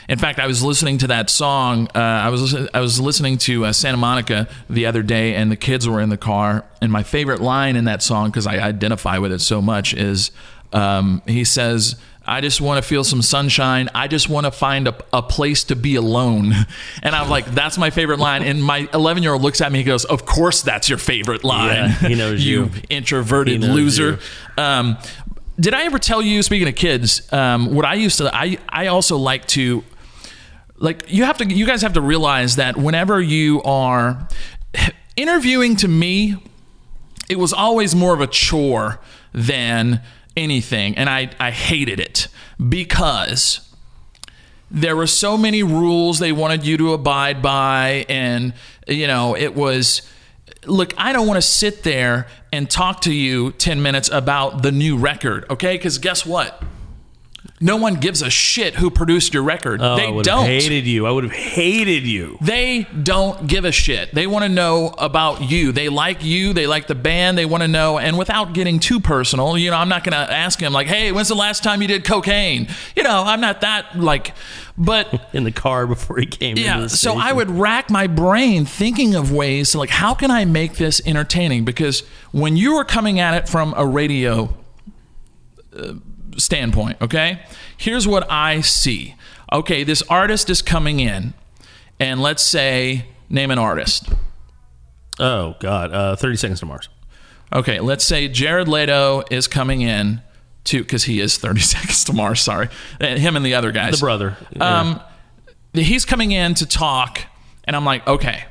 [0.10, 1.90] In fact, I was listening to that song.
[1.94, 5.58] Uh, I was I was listening to uh, Santa Monica the other day, and the
[5.58, 6.64] kids were in the car.
[6.82, 10.32] And my favorite line in that song, because I identify with it so much, is
[10.74, 11.96] um, he says.
[12.30, 13.88] I just want to feel some sunshine.
[13.96, 16.52] I just want to find a, a place to be alone.
[17.02, 18.44] And I'm like, that's my favorite line.
[18.44, 19.78] And my 11 year old looks at me.
[19.78, 21.74] He goes, Of course, that's your favorite line.
[21.74, 22.70] Yeah, he knows you.
[22.90, 24.20] introverted knows loser.
[24.58, 24.98] Um,
[25.58, 28.88] did I ever tell you, speaking of kids, um, what I used to, I, I
[28.88, 29.86] also like to,
[30.78, 34.28] like, you have to, you guys have to realize that whenever you are
[35.16, 36.38] interviewing to me,
[37.30, 39.00] it was always more of a chore
[39.34, 40.02] than
[40.36, 40.98] anything.
[40.98, 42.28] And I, I hated it
[42.70, 43.62] because
[44.70, 48.06] there were so many rules they wanted you to abide by.
[48.08, 48.54] And,
[48.88, 50.02] you know, it was,
[50.66, 54.72] look, I don't want to sit there and talk to you 10 minutes about the
[54.72, 55.76] new record, okay?
[55.76, 56.62] Because guess what?
[57.60, 59.82] No one gives a shit who produced your record.
[59.82, 60.46] Oh, I they would don't.
[60.46, 61.08] have hated you.
[61.08, 62.38] I would have hated you.
[62.40, 64.14] They don't give a shit.
[64.14, 65.72] They want to know about you.
[65.72, 66.54] They like you.
[66.54, 67.36] They like the band.
[67.36, 67.98] They want to know.
[67.98, 71.12] And without getting too personal, you know, I'm not going to ask him, like, hey,
[71.12, 72.68] when's the last time you did cocaine?
[72.96, 74.36] You know, I'm not that, like,
[74.78, 76.58] but in the car before he came.
[76.58, 76.86] yeah.
[76.86, 80.76] So I would rack my brain thinking of ways to, like, how can I make
[80.76, 81.66] this entertaining?
[81.66, 84.54] Because when you are coming at it from a radio
[85.76, 85.94] uh,
[86.38, 87.42] standpoint, okay,
[87.76, 89.16] here's what I see.
[89.52, 91.34] Okay, this artist is coming in,
[92.00, 94.10] and let's say, name an artist.
[95.20, 96.90] Oh God, uh, Thirty Seconds to Mars.
[97.54, 100.22] Okay, let's say Jared Leto is coming in
[100.66, 102.42] to because he is 30 Seconds to Mars.
[102.42, 102.68] Sorry,
[103.00, 103.94] Uh, him and the other guys.
[104.00, 104.38] The brother.
[104.56, 104.80] Yeah.
[104.80, 105.02] Um,
[105.74, 107.22] he's coming in to talk,
[107.64, 108.44] and I'm like, okay,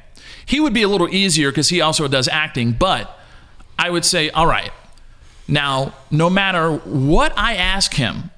[0.47, 3.19] he would be a little easier because he also does acting, but
[3.79, 4.71] I would say, all right,
[5.49, 8.31] now, no matter what I ask him,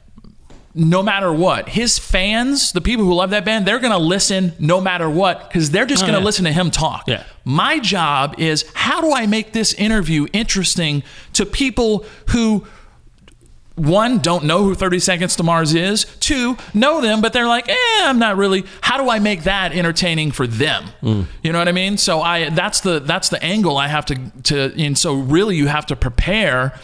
[0.74, 4.52] no matter what, his fans, the people who love that band, they're going to listen
[4.60, 6.24] no matter what because they're just Oh, going to yeah.
[6.24, 7.04] listen to him talk.
[7.08, 7.24] Yeah.
[7.44, 12.64] My job is how do I make this interview interesting to people who
[13.74, 16.04] one, don't know who 30 Seconds to Mars is.
[16.18, 18.64] Two, know them, but they're like, eh, I'm not really.
[18.80, 20.86] How do I make that entertaining for them?
[21.00, 21.96] You know what I mean?
[21.96, 25.68] So I that's the that's the angle I have to to and so really you
[25.68, 26.78] have to prepare.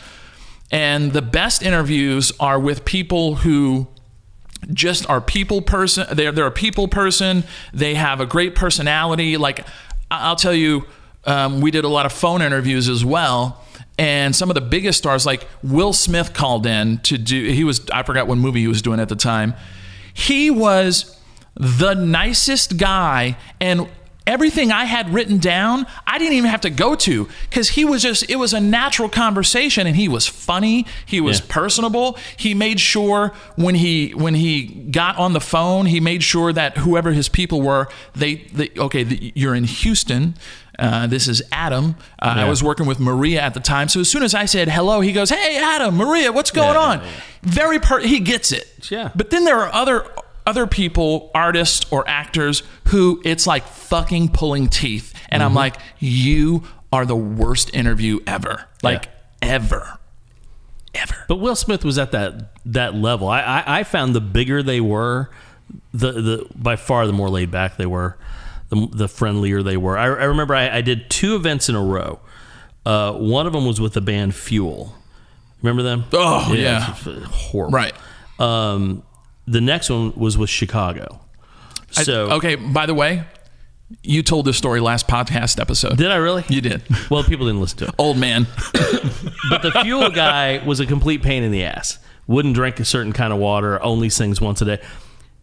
[0.74, 3.86] And the best interviews are with people who
[4.72, 6.04] just are people person.
[6.10, 7.44] They're they're a people person.
[7.72, 9.36] They have a great personality.
[9.36, 9.64] Like
[10.10, 10.84] I'll tell you,
[11.26, 13.64] um, we did a lot of phone interviews as well.
[13.98, 17.52] And some of the biggest stars, like Will Smith, called in to do.
[17.52, 19.54] He was I forgot what movie he was doing at the time.
[20.12, 21.16] He was
[21.54, 23.88] the nicest guy, and
[24.26, 28.02] everything I had written down, I didn't even have to go to because he was
[28.02, 28.28] just.
[28.30, 30.86] It was a natural conversation, and he was funny.
[31.06, 31.46] He was Yeah.
[31.48, 32.18] personable.
[32.36, 36.78] He made sure when he when he got on the phone, he made sure that
[36.78, 40.34] whoever his people were, they, they okay, the, you're in Houston.
[40.76, 41.94] Uh, this is Adam.
[42.20, 44.68] Uh, I was working with Maria at the time, so as soon as I said
[44.68, 47.10] hello, he goes, "Hey, Adam, Maria, what's going Yeah, on?" yeah, yeah.
[47.42, 48.66] Very per- he gets it.
[48.90, 49.10] Yeah.
[49.14, 50.04] But then there are other
[50.46, 55.48] other people, artists or actors, who it's like fucking pulling teeth, and Mm-hmm.
[55.48, 59.08] I'm like, you are the worst interview ever, like
[59.42, 59.98] ever,
[60.94, 61.24] ever.
[61.28, 63.28] But Will Smith was at that that level.
[63.28, 65.30] I, I, I found the bigger they were,
[65.92, 68.16] the the by far the more laid back they were,
[68.68, 69.96] the, the friendlier they were.
[69.98, 72.20] I, I remember I, I did two events in a row.
[72.86, 74.94] Uh, one of them was with the band Fuel.
[75.62, 76.04] Remember them?
[76.12, 76.86] Oh, yeah.
[76.90, 77.72] f- horrible.
[77.74, 77.94] Right.
[78.38, 79.02] Um,
[79.46, 81.20] the next one was with Chicago.
[81.96, 82.54] I- So okay.
[82.56, 83.24] By the way,
[84.02, 85.96] you told this story last podcast episode.
[85.98, 86.44] did I really?
[86.48, 87.94] you did, Well, people didn't listen to it.
[87.98, 88.46] old man.
[89.50, 91.98] But the fuel guy was a complete pain in the ass.
[92.26, 93.80] Wouldn't drink a certain kind of water.
[93.82, 94.78] Only sings once a day.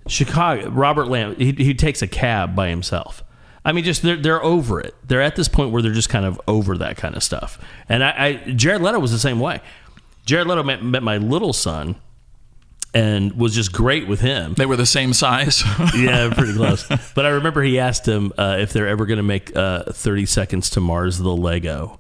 [0.08, 0.70] Chicago.
[0.70, 1.36] Robert Lamm.
[1.38, 3.24] He, he takes a cab by himself.
[3.64, 4.96] I mean, just they're they're over it.
[5.08, 7.60] They're at this point where they're just kind of over that kind of stuff.
[7.88, 8.10] And I,
[8.48, 9.62] I Jared Leto was the same way.
[10.26, 11.96] Jared Leto met, met my little son,
[12.94, 14.54] and was just great with him.
[14.56, 15.64] They were the same size.
[15.96, 16.86] yeah, pretty close.
[17.16, 20.26] But I remember he asked him uh, if they're ever going to make uh, 30
[20.26, 22.00] Seconds to Mars the Lego.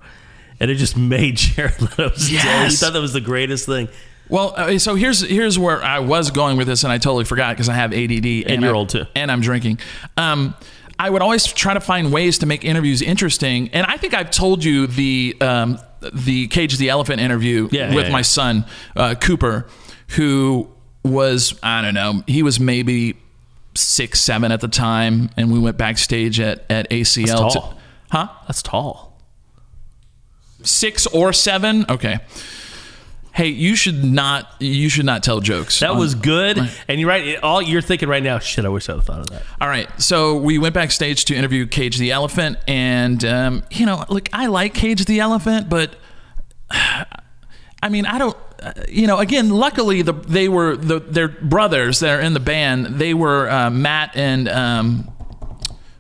[0.60, 2.36] And it just made Jared Leto's day.
[2.68, 3.88] He thought that was the greatest thing.
[4.30, 7.56] Well, uh, so here's here's where I was going with this, and I totally forgot
[7.56, 9.04] because I have ADD, and, you're I- old, too.
[9.14, 9.80] and I'm drinking.
[10.16, 10.56] Um,
[10.98, 14.32] I would always try to find ways to make interviews interesting, and I think I've
[14.32, 15.80] told you the um,
[16.14, 18.24] the Cage the Elephant interview Yeah, with yeah, my yeah.
[18.24, 19.68] son uh, Cooper,
[20.10, 20.70] who
[21.04, 23.18] was I don't know, he was maybe
[23.76, 27.26] six seven at the time, and we went backstage at at ACL.
[27.28, 27.80] That's to- tall.
[28.12, 28.28] huh?
[28.48, 29.18] That's tall.
[30.64, 31.86] Six or seven?
[31.90, 32.20] Okay.
[33.34, 34.48] Hey, you should not.
[34.60, 35.80] You should not tell jokes.
[35.80, 36.58] That on- was good.
[36.90, 37.26] And you're right.
[37.26, 39.42] it- All you're thinking right now, shit, I wish I'd have thought of that.
[39.62, 44.04] All right, so we went backstage to interview Cage the Elephant, and um, you know,
[44.10, 45.96] look, I like Cage the Elephant, but
[47.84, 48.38] I mean, I don't.
[48.62, 52.40] uh, You know, again, luckily the they were the their brothers that are in the
[52.40, 53.00] band.
[53.00, 55.12] They were uh, Matt and um,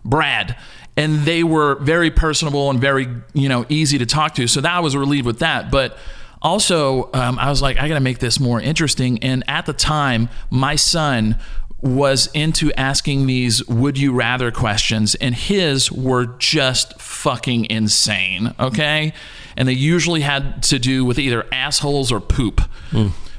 [0.06, 0.56] Brad,
[0.96, 4.48] and they were very personable and very you know easy to talk to.
[4.48, 5.98] So that I was relieved with that, but.
[6.44, 9.22] Also, um, I was like, I got to make this more interesting.
[9.22, 11.38] And at the time, my son
[11.82, 18.54] was into asking these would you rather questions, and his were just fucking insane.
[18.60, 19.14] Okay.
[19.58, 22.62] And they usually had to do with either assholes or poop.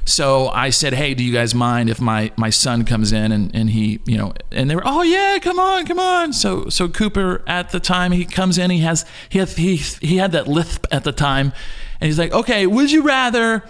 [0.05, 3.55] So I said, "Hey, do you guys mind if my my son comes in and,
[3.55, 6.89] and he, you know?" And they were, "Oh yeah, come on, come on." So so
[6.89, 10.47] Cooper at the time he comes in, he has he had he he had that
[10.47, 11.53] lisp at the time,
[12.01, 13.63] and he's like, "Okay, would you rather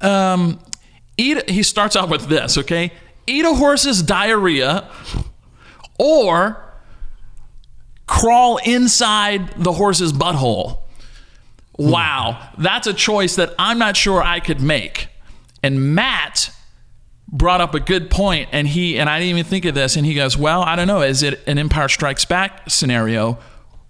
[0.00, 0.60] um
[1.16, 2.92] eat?" He starts off with this, okay,
[3.28, 4.88] eat a horse's diarrhea,
[5.98, 6.64] or
[8.06, 10.78] crawl inside the horse's butthole.
[11.76, 15.08] Wow, that's a choice that I'm not sure I could make.
[15.62, 16.50] And Matt
[17.30, 19.96] brought up a good point, and he and I didn't even think of this.
[19.96, 21.02] And he goes, "Well, I don't know.
[21.02, 23.38] Is it an Empire Strikes Back scenario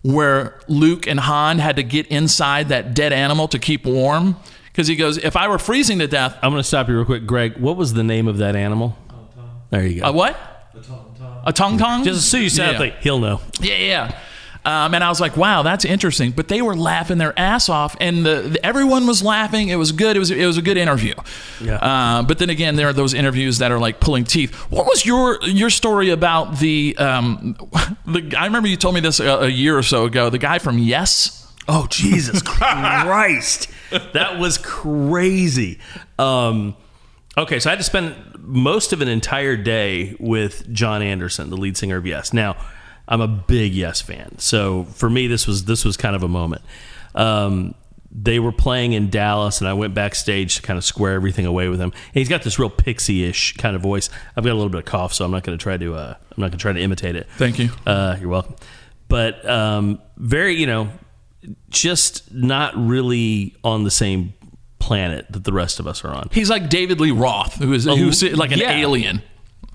[0.02, 4.88] where Luke and Han had to get inside that dead animal to keep warm?" Because
[4.88, 7.26] he goes, "If I were freezing to death, I'm going to stop you real quick.
[7.26, 8.96] Greg, what was the name of that animal?
[9.70, 10.08] There you go.
[10.08, 10.36] a what?
[11.44, 12.04] A tauntaun?
[12.04, 13.00] Just as soon as you said Yeah.
[13.00, 13.40] he'll know.
[13.60, 14.18] Yeah, yeah.
[14.64, 16.32] Um, and I was like, wow, that's interesting.
[16.32, 19.68] But they were laughing their ass off, and the, the- everyone was laughing.
[19.68, 20.14] It was good.
[20.16, 21.14] It was it was a good interview.
[21.62, 21.76] Yeah.
[21.76, 24.52] Uh, but then again, there are those interviews that are like pulling teeth.
[24.70, 27.56] What was your your story about the um,
[28.06, 28.34] the?
[28.36, 30.28] I remember you told me this a, a year or so ago.
[30.28, 31.50] The guy from Yes.
[31.66, 35.78] Oh Jesus Christ, that was crazy.
[36.18, 36.74] Um,
[37.38, 38.14] okay, so I had to spend
[38.48, 42.32] most of an entire day with Jon Anderson, the lead singer of Yes.
[42.32, 42.56] Now,
[43.06, 46.28] I'm a big Yes fan, so for me, this was this was kind of a
[46.28, 46.62] moment.
[47.14, 47.74] Um,
[48.10, 51.68] they were playing in Dallas, and I went backstage to kind of square everything away
[51.68, 51.92] with him.
[51.92, 54.08] And he's got this real pixie-ish kind of voice.
[54.34, 56.14] I've got a little bit of cough, so I'm not going to try to uh,
[56.30, 57.26] I'm not going to try to imitate it.
[57.36, 57.70] Thank you.
[57.86, 58.56] Uh, you're welcome.
[59.08, 60.88] But um, very, you know,
[61.70, 64.34] just not really on the same
[64.78, 66.28] planet that the rest of us are on.
[66.32, 68.76] He's like David Lee Roth, who is who's like an yeah.
[68.76, 69.22] alien.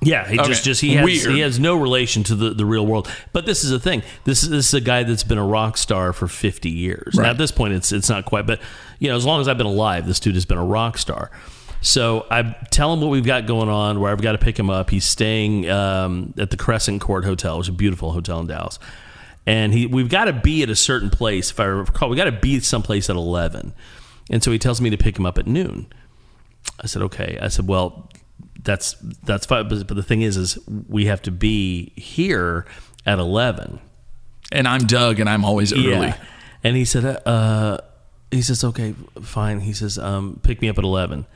[0.01, 0.49] Yeah, he Okay.
[0.49, 1.31] just just he has Weird.
[1.31, 3.09] he has no relation to the, the real world.
[3.31, 4.03] But this is the thing.
[4.25, 7.15] This is, this is a guy that's been a rock star for 50 years.
[7.15, 8.59] Now, at this point it's it's not quite, but
[8.99, 11.31] you know, as long as I've been alive, this dude has been a rock star.
[11.79, 14.69] So I tell him what we've got going on, where I've got to pick him
[14.69, 14.89] up.
[14.89, 18.79] He's staying um, at the Crescent Court Hotel, which is a beautiful hotel in Dallas.
[19.45, 21.51] And he we've got to be at a certain place.
[21.51, 23.73] If I recall, we got to be someplace at 11.
[24.33, 25.85] And so he tells me to pick him up at noon.
[26.81, 27.37] I said, okay.
[27.39, 28.09] I said, well,
[28.63, 29.67] that's that's fine.
[29.67, 30.57] But, the thing is, is
[30.89, 32.65] we have to be here
[33.05, 33.79] at eleven.
[34.51, 36.13] And I'm Doug, and I'm always early.
[36.63, 37.77] And he said, uh,
[38.31, 39.59] he says, okay, fine.
[39.59, 41.27] He says, um, pick me up at eleven.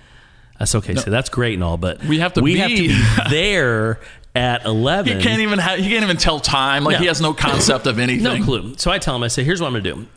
[0.60, 2.70] I said, okay, so that's great and all, but We have to we be- have
[2.72, 4.00] to be there
[4.34, 5.18] at eleven.
[5.18, 6.84] He can't even ha- he can't even tell time.
[6.84, 7.00] Like No.
[7.00, 8.24] he has no concept of anything.
[8.24, 8.74] No clue.
[8.78, 10.08] So I tell him, I say, here's what I'm going to do.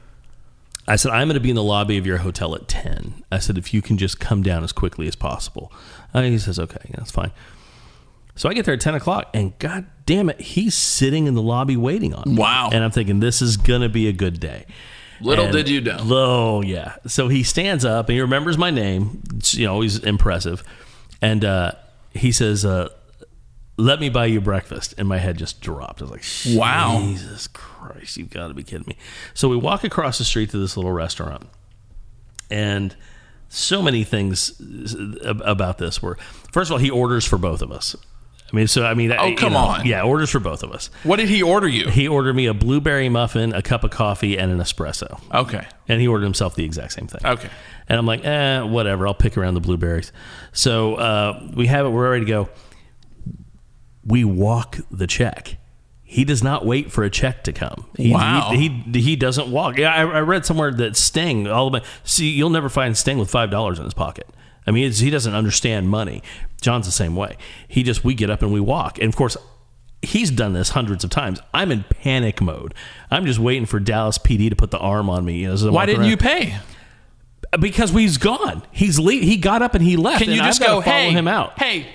[0.89, 3.23] I said, I'm going to be in the lobby of your hotel at 10.
[3.31, 5.73] I said, if you can just come down as quickly as possible.
[6.13, 7.31] Uh, he says, okay, that's fine.
[8.35, 11.43] So I get there at 10 o'clock, and god damn it, he's sitting in the
[11.43, 12.37] lobby waiting on me.
[12.41, 12.71] Wow.
[12.73, 14.67] And I'm thinking, this is going to be a good day.
[15.21, 15.99] Little And- did you know.
[16.01, 16.97] Oh, yeah.
[17.07, 19.23] So he stands up and he remembers my name.
[19.37, 20.65] It's, you know, he's impressive.
[21.21, 21.73] And uh,
[22.13, 22.89] he says, uh,
[23.81, 24.95] let me buy you breakfast.
[24.99, 26.01] And my head just dropped.
[26.03, 27.01] I was like, Wow.
[27.03, 28.97] Jesus Christ, you've got to be kidding me.
[29.35, 31.49] So we walk across the street to this little restaurant.
[32.51, 32.95] And
[33.49, 34.53] so many things
[35.25, 36.17] about this were
[36.53, 37.97] first of all, he orders for both of us.
[38.53, 39.87] I mean, so I mean, Oh, come know, on.
[39.87, 40.91] yeah, orders for both of us.
[41.05, 41.89] What did he order you?
[41.89, 45.21] He ordered me a blueberry muffin, a cup of coffee, and an espresso.
[45.33, 45.65] Okay.
[45.87, 47.21] And he ordered himself the exact same thing.
[47.25, 47.49] Okay.
[47.89, 49.07] And I'm like, eh, whatever.
[49.07, 50.11] I'll pick around the blueberries.
[50.53, 51.91] So uh, we have it.
[51.91, 52.49] We're ready to go.
[54.05, 55.57] We walk the check.
[56.03, 57.87] He does not wait for a check to come.
[57.97, 58.51] He, Wow.
[58.53, 59.79] He, he, he doesn't walk.
[59.79, 63.31] Yeah, I, I read somewhere that Sting, all the see, you'll never find Sting with
[63.31, 64.29] five dollars in his pocket.
[64.67, 66.23] I mean, he doesn't understand money.
[66.61, 67.37] Jon's the same way.
[67.69, 68.99] He just we get up and we walk.
[68.99, 69.37] And of course,
[70.03, 71.41] he's done this hundreds of times.
[71.55, 72.75] I'm in panic mode.
[73.11, 75.39] I'm just waiting for Dallas PD to put the arm on me.
[75.39, 76.59] You know, as Why didn't around you pay?
[77.59, 78.63] because he's gone.
[78.71, 80.23] He's le- he got up and he left.
[80.23, 81.59] Can you just go, follow hey, him out?
[81.59, 81.87] Hey,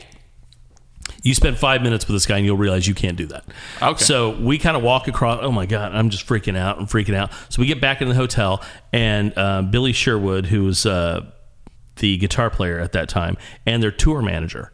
[1.25, 3.45] You spend five minutes with this guy and you'll realize you can't do that.
[3.81, 4.03] Okay.
[4.03, 5.39] So we kind of walk across.
[5.41, 6.77] Oh my god, I'm just freaking out.
[6.77, 7.31] I'm freaking out.
[7.49, 8.63] So we get back in the hotel
[8.93, 11.25] and uh, Billy Sherwood, who's uh,
[11.95, 14.71] the guitar player at that time and their tour manager.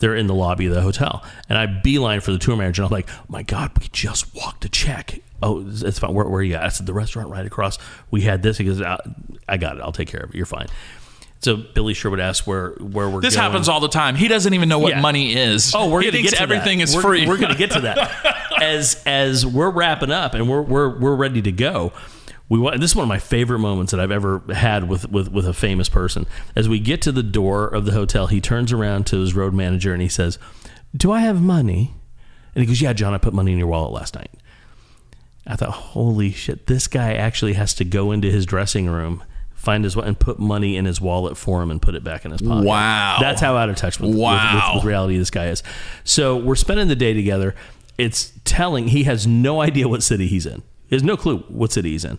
[0.00, 2.82] They're in the lobby of the hotel, and I beeline for the tour manager.
[2.82, 5.20] And I'm like, oh "My God, we just walked a check.
[5.40, 6.12] Oh, it's fine.
[6.12, 7.78] Where, where are you at?" I said, "The restaurant right across.
[8.10, 8.98] We had this." He goes, "I
[9.48, 9.82] I got it.
[9.82, 10.36] I'll take care of it.
[10.36, 10.66] You're fine."
[11.42, 13.20] So Billy Sherwood asks where where we're going.
[13.22, 13.50] This going.
[13.50, 14.14] happens all the time.
[14.14, 15.00] He doesn't even know what Yeah.
[15.00, 15.74] money is.
[15.74, 16.84] Oh, we're he to get to everything that.
[16.84, 17.26] is we're, free.
[17.26, 21.16] We're going to get to that as as we're wrapping up and we're we're we're
[21.16, 21.92] ready to go.
[22.48, 25.32] We want, this is one of my favorite moments that I've ever had with, with
[25.32, 26.26] with a famous person.
[26.54, 29.54] As we get to the door of the hotel, he turns around to his road
[29.54, 30.38] manager and he says,
[30.96, 31.94] "Do I have money?"
[32.54, 34.30] And he goes, "Yeah, Jon, I put money in your wallet last night."
[35.46, 36.66] I thought, "Holy shit!
[36.68, 39.24] This guy actually has to go into his dressing room."
[39.62, 42.32] Find his and put money in his wallet for him and put it back in
[42.32, 42.66] his pocket.
[42.66, 43.18] Wow.
[43.20, 45.62] that's how out of touch with, with- with, with reality this guy is.
[46.02, 47.54] So we're spending the day together.
[47.96, 50.62] It's telling he has no idea what city he's in.
[50.88, 52.18] He has no clue what city he's in.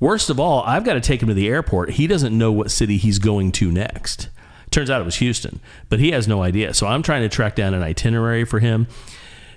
[0.00, 1.90] Worst of all, I've got to take him to the airport.
[1.90, 4.28] He doesn't know what city he's going to next.
[4.72, 6.74] Turns out it was Houston, but he has no idea.
[6.74, 8.88] So I'm trying to track down an itinerary for him.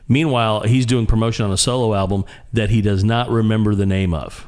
[0.07, 2.23] Meanwhile, he's doing promotion on a solo album
[2.53, 4.47] that he does not remember the name of.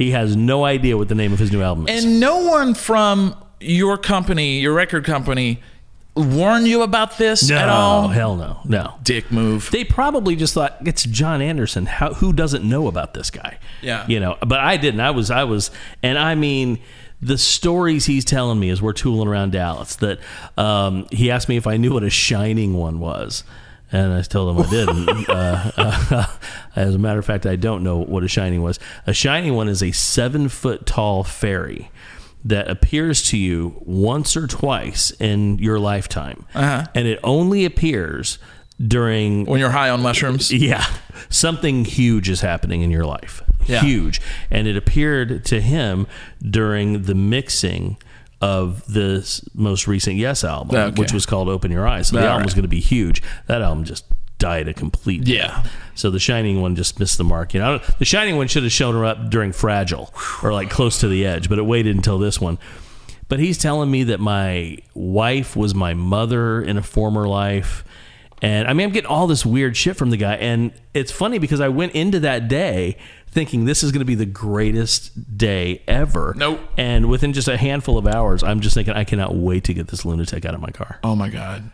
[0.00, 2.06] He has no idea what the name of his new album is.
[2.06, 5.60] and no one from your company, your record company,
[6.16, 8.08] warned you about this no, at all.
[8.08, 8.94] hell no, no.
[9.02, 9.68] Dick move.
[9.70, 11.84] they probably just thought it's Jon Anderson.
[11.84, 13.58] How who doesn't know about this guy?
[13.82, 14.06] Yeah.
[14.06, 14.38] you know.
[14.40, 15.00] But I didn't.
[15.00, 15.30] I was.
[15.30, 15.70] I was.
[16.02, 16.78] And I mean,
[17.20, 19.96] the stories he's telling me as we're tooling around Dallas.
[19.96, 20.18] That
[20.56, 23.44] um, he asked me if I knew what a shining one was.
[23.92, 25.08] And I told him I didn't.
[25.28, 26.26] uh, uh,
[26.76, 28.78] as a matter of fact, I don't know what a shining was.
[29.06, 31.90] A shining one is a seven foot tall fairy
[32.44, 36.86] that appears to you once or twice in your lifetime, Uh-huh.
[36.94, 38.38] and it only appears
[38.80, 40.50] during when you're high on mushrooms.
[40.50, 40.86] yeah,
[41.28, 43.42] something huge is happening in your life.
[43.66, 43.82] Yeah.
[43.82, 44.22] Huge.
[44.50, 46.06] And it appeared to him
[46.42, 47.98] during the mixing
[48.40, 51.00] of this most recent Yes album, Okay.
[51.00, 52.08] which was called Open Your Eyes.
[52.08, 52.46] So the All album right.
[52.46, 53.22] was going to be huge.
[53.46, 54.04] That album just
[54.38, 55.48] died a complete Yeah.
[55.48, 55.72] death.
[55.94, 57.52] So the Shining one just missed the mark.
[57.52, 60.12] You know, the Shining one should have shown her up during Fragile
[60.42, 62.58] or like close to the edge, but it waited until this one.
[63.28, 67.84] But he's telling me that my wife was my mother in a former life.
[68.42, 70.34] And I mean, I'm getting all this weird shit from the guy.
[70.36, 72.96] And it's funny because I went into that day
[73.30, 76.34] thinking this is going to be the greatest day ever.
[76.36, 76.60] Nope.
[76.76, 79.88] And within just a handful of hours, I'm just thinking, I cannot wait to get
[79.88, 80.98] this lunatic out of my car.
[81.04, 81.70] Oh my god.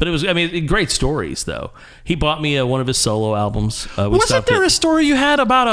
[0.00, 1.70] But it was, I mean, great stories, though.
[2.02, 3.86] He bought me uh, one of his solo albums.
[3.96, 5.70] Uh, Wasn't there at- a story you had about a,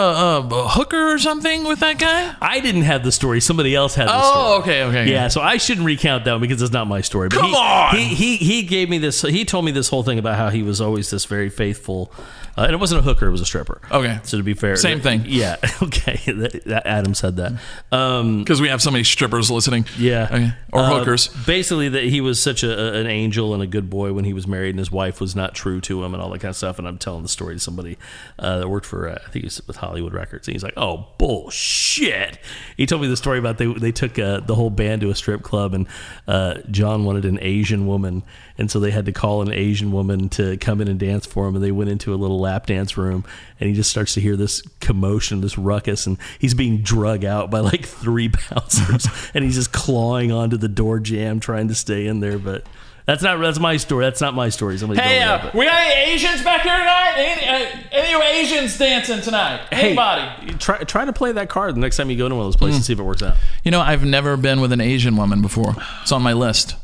[0.53, 2.35] a, a hooker or something with that guy?
[2.41, 3.39] I didn't have the story.
[3.39, 4.75] Somebody else had the Oh, story.
[4.81, 5.11] okay, okay.
[5.11, 7.29] Yeah, so I shouldn't recount that one because it's not my story.
[7.29, 7.95] But Come he, on!
[7.95, 9.21] He, he he gave me this.
[9.21, 12.11] He told me this whole thing about how he was always this very faithful,
[12.57, 13.79] uh, and it wasn't a hooker; it was a stripper.
[13.89, 14.19] Okay.
[14.23, 15.23] So to be fair, Same thing.
[15.25, 15.55] Yeah.
[15.81, 16.19] Okay.
[16.27, 17.53] That, that Adam said that.
[17.93, 19.85] Um, Because we have so many strippers listening.
[19.97, 20.27] yeah.
[20.29, 20.51] Okay.
[20.73, 21.29] Or Uh, hookers.
[21.45, 24.47] Basically, that he was such a- an angel and a good boy when he was
[24.47, 26.79] married, and his wife was not true to him, and all that kind of stuff.
[26.79, 27.97] And I'm telling the story to somebody
[28.39, 30.73] uh, that worked for, uh, I think he was with Hollywood Records, and he's like,
[30.75, 32.39] "Oh bullshit!"
[32.75, 35.15] He told me the story about they they took uh, the whole band to a
[35.15, 35.87] strip club, and
[36.27, 38.23] uh, John wanted an Asian woman,
[38.57, 41.47] and so they had to call an Asian woman to come in and dance for
[41.47, 43.23] him, and they went into a little lap dance room,
[43.59, 47.51] and he just starts to hear this commotion, this ruckus, and he's being drug out
[47.51, 52.07] by like three bouncers, and he's just clawing onto the door jam trying to stay
[52.07, 52.39] in there.
[52.39, 52.65] But
[53.07, 54.05] that's not that's my story.
[54.05, 54.77] That's not my story.
[54.77, 57.13] Somebody Hey, uh, that, we got any Asians back here tonight?
[57.15, 59.65] Any, uh, any of you Asians dancing tonight?
[59.71, 60.45] Anybody?
[60.45, 62.47] Hey, try try to play that card the next time you go to one of
[62.47, 63.37] those places and see if it works out.
[63.63, 65.73] You know, I've never been with an Asian woman before.
[66.01, 66.75] It's on my list.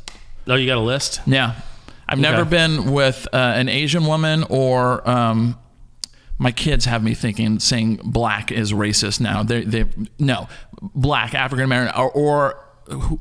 [0.48, 1.22] Oh, you got a list?
[1.26, 1.56] Yeah.
[2.08, 5.58] I've never been with uh, an Asian woman or um,
[6.38, 9.44] my kids have me thinking saying black is racist now.
[9.44, 9.86] They they
[10.20, 10.48] no
[10.82, 13.20] black African American or, or who,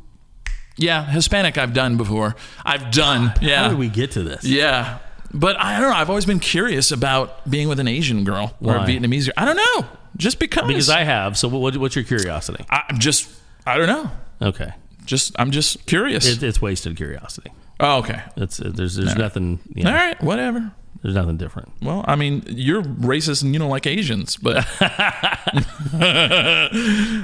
[0.82, 1.56] yeah Hispanic.
[1.56, 2.34] I've done before.
[2.64, 4.44] I've done yeah How did we get to this?
[4.44, 4.98] yeah.
[5.34, 5.96] But I don't know.
[5.96, 9.34] I've always been curious about being with an Asian girl or a Vietnamese girl.
[9.38, 9.86] I don't know.
[10.18, 10.66] Just because.
[10.66, 11.38] Because I have.
[11.38, 12.66] So what, what's your curiosity?
[12.68, 13.30] I'm just
[13.66, 14.10] I don't know.
[14.42, 14.72] Okay,
[15.06, 16.26] Just I'm just curious.
[16.26, 17.50] it, it's wasted curiosity.
[17.80, 18.20] oh, okay.
[18.36, 19.60] It's uh, there's there's nothing.
[19.74, 20.22] You know, All right.
[20.22, 20.70] Whatever.
[21.02, 21.72] There's nothing different.
[21.82, 24.64] Well, I mean, you're racist and you don't like Asians, but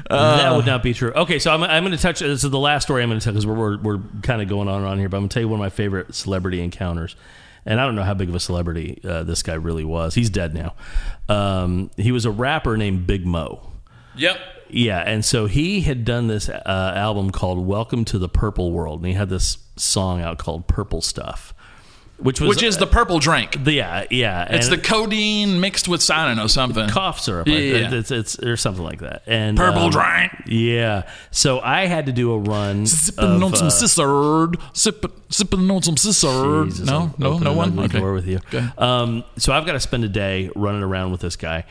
[0.08, 1.12] that would not be true.
[1.12, 2.18] Okay, so I'm, I'm going to touch.
[2.18, 4.48] This is the last story I'm going to tell because we're, we're, we're kind of
[4.48, 5.08] going on and on here.
[5.08, 7.14] But I'm going to tell you one of my favorite celebrity encounters.
[7.66, 10.14] And I don't know how big of a celebrity uh, this guy really was.
[10.14, 10.74] He's dead now.
[11.28, 13.60] Um, he was a rapper named Big Moe.
[14.16, 14.38] yep.
[14.70, 18.98] Yeah, and so he had done this uh, album called "Welcome to the Purple World,"
[19.00, 21.54] and he had this song out called "Purple Stuff."
[22.18, 23.62] Which was which is the purple drink.
[23.62, 24.46] the yeah yeah.
[24.50, 26.88] It's and the codeine mixed with I don't know something.
[26.88, 27.46] cough syrup.
[27.46, 27.92] Yeah.
[27.94, 29.22] It's, it's or something like that.
[29.26, 30.32] And Purple um, drink.
[30.46, 31.08] Yeah.
[31.30, 32.86] So I had to do a run.
[32.86, 33.70] Sipping on some uh.
[34.72, 36.70] Sipping, sipping on some sizzurp.
[36.70, 37.78] Jesus, No, I'm no, no one.
[37.78, 38.00] Okay.
[38.00, 38.38] door with you.
[38.52, 38.66] Okay.
[38.76, 41.64] Um, so I've got to spend a day running around with this guy,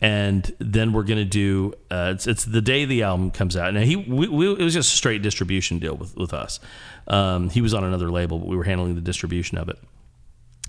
[0.00, 1.74] and then we're gonna do.
[1.90, 3.74] Uh, it's, it's the day the album comes out.
[3.74, 6.60] Now he, we, we, it was just a straight distribution deal with with us.
[7.06, 9.78] Um, he was on another label, but we were handling the distribution of it.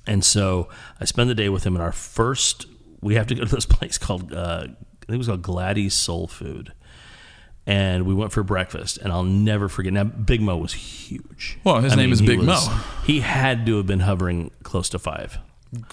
[0.07, 0.69] And so
[0.99, 1.75] I spend the day with him.
[1.75, 2.65] And our first,
[3.01, 5.93] we have to go to this place called, uh, I think it was called Gladys
[5.93, 6.73] Soul Food.
[7.67, 9.93] And we went for breakfast, and I'll never forget.
[9.93, 11.59] Now, Big Moe was huge.
[11.63, 12.81] Well, his name is he Big Moe.
[13.05, 15.37] He had to have been hovering close to five.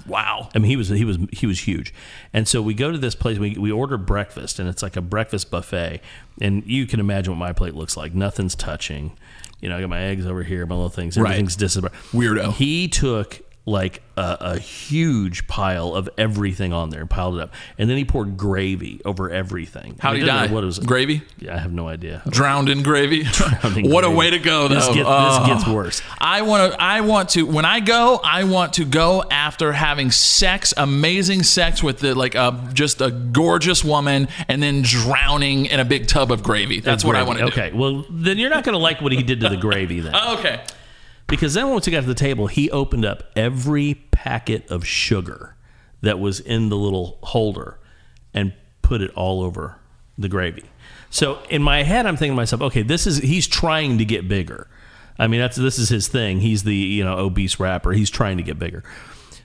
[0.07, 0.49] Wow.
[0.55, 1.93] I mean, he was he was he was huge,
[2.33, 3.39] and so we go to this place.
[3.39, 6.01] We we order breakfast, and it's like a breakfast buffet,
[6.41, 8.14] and you can imagine what my plate looks like.
[8.14, 9.12] Nothing's touching.
[9.61, 11.16] You know, I got my eggs over here, my little things.
[11.18, 11.31] Right.
[11.31, 11.93] Everything's disappeared.
[12.12, 12.53] Weirdo.
[12.55, 17.91] He took like a, a huge pile of everything on there, piled it up, and
[17.91, 19.97] then he poured gravy over everything.
[19.99, 20.47] How did he die?
[20.47, 21.23] What it was Gravy?
[21.39, 22.23] Yeah, I have no idea.
[22.29, 23.23] Drowned in gravy.
[23.77, 24.77] in what a way to go, though.
[24.77, 25.39] This, get, Oh.
[25.41, 26.01] this gets worse.
[26.19, 26.81] I want to.
[26.81, 27.43] I want to.
[27.45, 32.37] When I go, I want to go after having sex, amazing sex with the like
[32.37, 36.79] a just a gorgeous woman, and then drowning in a big tub of gravy.
[36.79, 37.51] That's what I want to do.
[37.51, 40.14] Okay, well then you're not going to like what he did to the gravy then.
[40.37, 40.61] Okay.
[41.27, 45.57] Because then once we got to the table, he opened up every packet of sugar
[46.03, 47.79] that was in the little holder
[48.33, 48.53] and
[48.83, 49.77] put it all over
[50.16, 50.64] the gravy.
[51.11, 54.29] So in my head, I'm thinking to myself, okay, this is he's trying to get
[54.29, 54.68] bigger.
[55.18, 56.41] I mean, that's this is his thing.
[56.41, 57.93] He's the you know obese rapper.
[57.93, 58.85] He's trying to get bigger.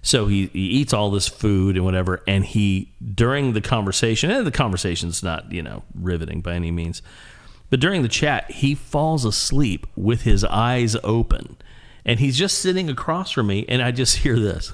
[0.03, 4.45] So he, he eats all this food and whatever, and he during the conversation, and
[4.45, 7.01] the conversation's not you know riveting by any means,
[7.69, 11.57] but during the chat, he falls asleep with his eyes open.
[12.05, 14.73] And he's just sitting across from me, and I just hear this.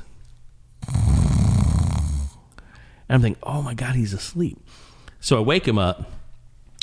[3.10, 4.58] And I'm thinking, oh my God, he's asleep.
[5.20, 6.12] So I wake him up.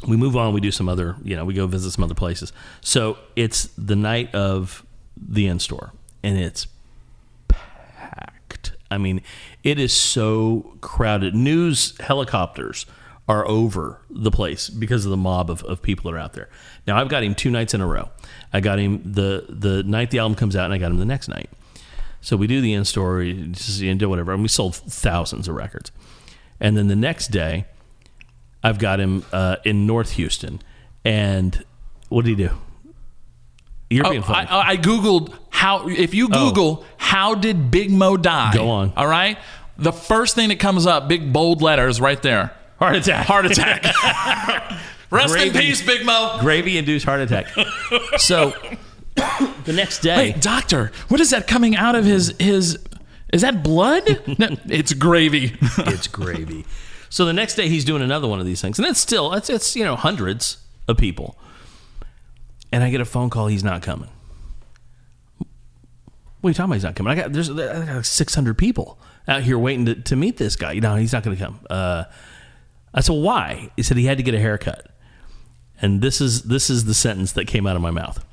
[0.07, 0.53] We move on.
[0.53, 2.53] We do some other, you know, we go visit some other places.
[2.83, 4.85] So it's the night of
[5.17, 5.93] the in store,
[6.23, 6.67] and it's
[7.49, 8.73] packed.
[8.91, 9.23] I mean,
[9.63, 11.35] it is so crowded.
[11.35, 12.85] News helicopters
[13.27, 16.49] are over the place because of the mob of, of people that are out there.
[16.87, 18.11] Now I've got him two nights in a row.
[18.53, 21.05] I got him the the night the album comes out, and I got him the
[21.07, 21.49] next night.
[22.21, 24.75] So we do the in store, we just, you know, do whatever, and we sold
[24.77, 25.91] thousands of records.
[26.61, 27.67] And then the next day,
[28.63, 30.63] I've got him uh, in North Houston,
[31.05, 31.63] and
[32.09, 32.51] what did he do?
[33.91, 34.49] You're Oh, being funny.
[34.49, 35.89] I, I googled how.
[35.89, 36.49] If you Oh.
[36.49, 38.53] Google how did Big Moe die?
[38.55, 38.93] Go on.
[38.97, 39.39] All right.
[39.77, 42.53] The first thing that comes up, big bold letters, right there.
[42.85, 43.27] Heart attack.
[43.27, 44.79] Heart attack.
[45.11, 46.37] Rest in peace, Big Moe.
[46.41, 47.47] Gravy induced heart attack.
[48.19, 48.53] so
[49.65, 52.79] the next day, Wait, doctor, what is that coming out of his his?
[53.33, 54.05] Is that blood?
[54.39, 55.57] no, it's gravy.
[55.79, 56.67] it's gravy.
[57.09, 59.49] So the next day he's doing another one of these things, and it's still it's
[59.49, 61.39] it's you know hundreds of people,
[62.71, 63.47] and I get a phone call.
[63.47, 64.11] He's not coming.
[65.39, 66.75] What are you talking about?
[66.75, 67.13] He's not coming.
[67.13, 70.37] I got there's I got like six hundred people out here waiting to, to meet
[70.37, 70.73] this guy.
[70.73, 71.61] You know he's not going to come.
[71.71, 72.05] Uh,
[72.95, 73.71] I said why?
[73.77, 74.87] He said he had to get a haircut,
[75.83, 78.25] and this is this is the sentence that came out of my mouth.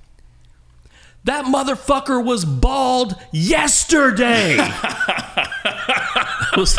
[1.24, 4.57] That motherfucker was bald yesterday.
[6.57, 6.78] was,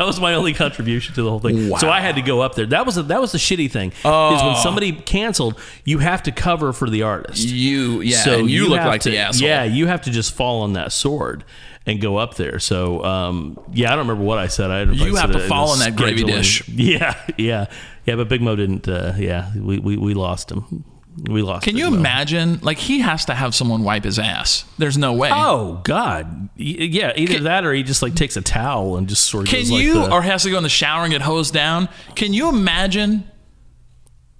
[0.00, 1.76] that was my only contribution to the whole thing.
[1.76, 2.64] So I had to go up there.
[2.64, 3.90] That was a, that was the shitty thing.
[3.90, 7.46] Is when somebody canceled, you have to cover for the artist.
[7.46, 9.46] You, yeah, and you, look have like to, the asshole.
[9.46, 11.44] Yeah, you have to just fall on that sword
[11.84, 12.58] and go up there.
[12.58, 14.70] So um, yeah, I don't remember what I said.
[14.70, 16.66] I You have to fall on that gravy dish.
[16.68, 17.66] Yeah, yeah,
[18.06, 18.16] yeah.
[18.16, 18.88] But Big Moe didn't.
[18.88, 20.86] Uh, yeah, we, we we lost him.
[21.28, 21.64] We lost.
[21.64, 21.96] Can you Moe.
[21.98, 22.60] imagine?
[22.62, 24.64] Like he has to have someone wipe his ass.
[24.78, 25.30] There's no way.
[25.32, 26.48] Oh God!
[26.56, 29.50] Yeah, either Can- that or he just like takes a towel and just sort of.
[29.50, 31.88] Can like you, the- or has to go in the shower and get hosed down?
[32.14, 33.24] Can you imagine?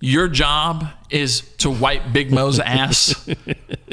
[0.03, 3.29] Your job is to wipe Big Moe's ass.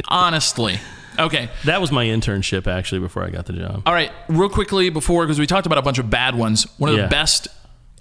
[0.08, 0.80] Honestly,
[1.20, 1.50] okay.
[1.66, 3.82] that was my internship actually before I got the job.
[3.86, 6.66] All right, real quickly before because we talked about a bunch of bad ones.
[6.78, 7.04] One of Yeah.
[7.04, 7.50] the best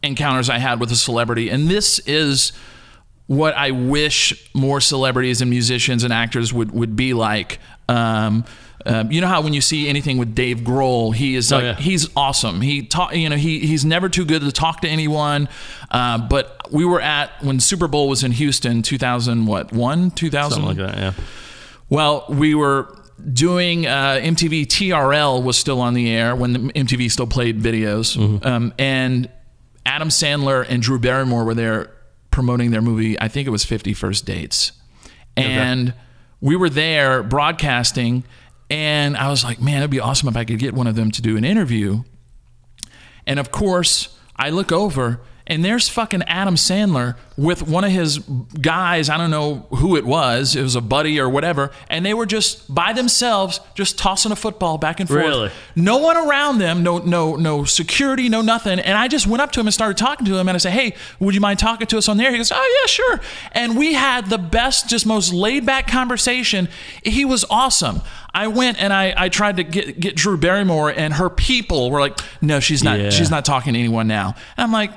[0.02, 2.52] encounters I had with a celebrity, and this is
[3.26, 7.58] what I wish more celebrities and musicians and actors would would be like.
[7.88, 8.44] Um,
[8.84, 11.66] um, you know how when you see anything with Dave Grohl, he is like Oh,
[11.66, 11.74] yeah.
[11.74, 12.60] he's awesome.
[12.60, 15.48] He talk, you know, he he's never too good to talk to anyone.
[15.90, 20.12] Uh, but we were at when Super Bowl was in Houston, two thousand what one
[20.12, 20.98] two thousand Something like that.
[20.98, 21.12] Yeah.
[21.88, 22.96] well, we were
[23.32, 28.44] doing uh, MTV TRL was still on the air when the MTV still played videos,
[28.46, 29.28] um, and
[29.84, 31.90] Adam Sandler and Drew Barrymore were there
[32.36, 33.18] promoting their movie.
[33.18, 34.72] I think it was Fifty First Dates,
[35.38, 35.94] and
[36.40, 38.24] we were there broadcasting.
[38.68, 41.10] and I was like, man, it'd be awesome if I could get one of them
[41.12, 42.02] to do an interview.
[43.26, 48.18] And of course, I look over and there's fucking Adam Sandler with one of his
[48.18, 49.08] guys.
[49.08, 50.56] I don't know who it was.
[50.56, 51.70] It was a buddy or whatever.
[51.88, 55.20] And they were just by themselves, just tossing a football back and forth.
[55.20, 55.50] Really?
[55.76, 56.82] No one around them.
[56.82, 58.28] No, no, no security.
[58.28, 58.80] No nothing.
[58.80, 60.48] And I just went up to him and started talking to him.
[60.48, 62.78] And I said, "Hey, would you mind talking to us on there?" He goes, "Oh
[62.80, 63.20] yeah, sure."
[63.52, 66.68] And we had the best, just most laid back conversation.
[67.04, 68.00] He was awesome.
[68.34, 72.00] I went and I, I tried to get get Drew Barrymore, and her people were
[72.00, 72.98] like, "No, she's not.
[72.98, 73.10] Yeah.
[73.10, 74.90] She's not talking to anyone now." And I'm like,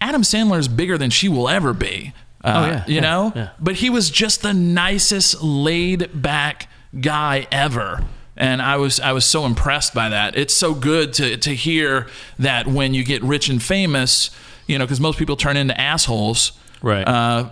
[0.00, 2.12] Adam Sandler is bigger than she will ever be.
[2.44, 3.32] Uh, Oh, yeah, you yeah, know.
[3.34, 3.48] yeah.
[3.58, 6.68] But he was just the nicest, laid back
[7.00, 8.04] guy ever.
[8.36, 10.36] And I was I was so impressed by that.
[10.36, 12.06] It's so good to to hear
[12.38, 14.30] that when you get rich and famous,
[14.68, 16.52] you know, because most people turn into assholes.
[16.80, 17.02] Right.
[17.02, 17.50] Uh,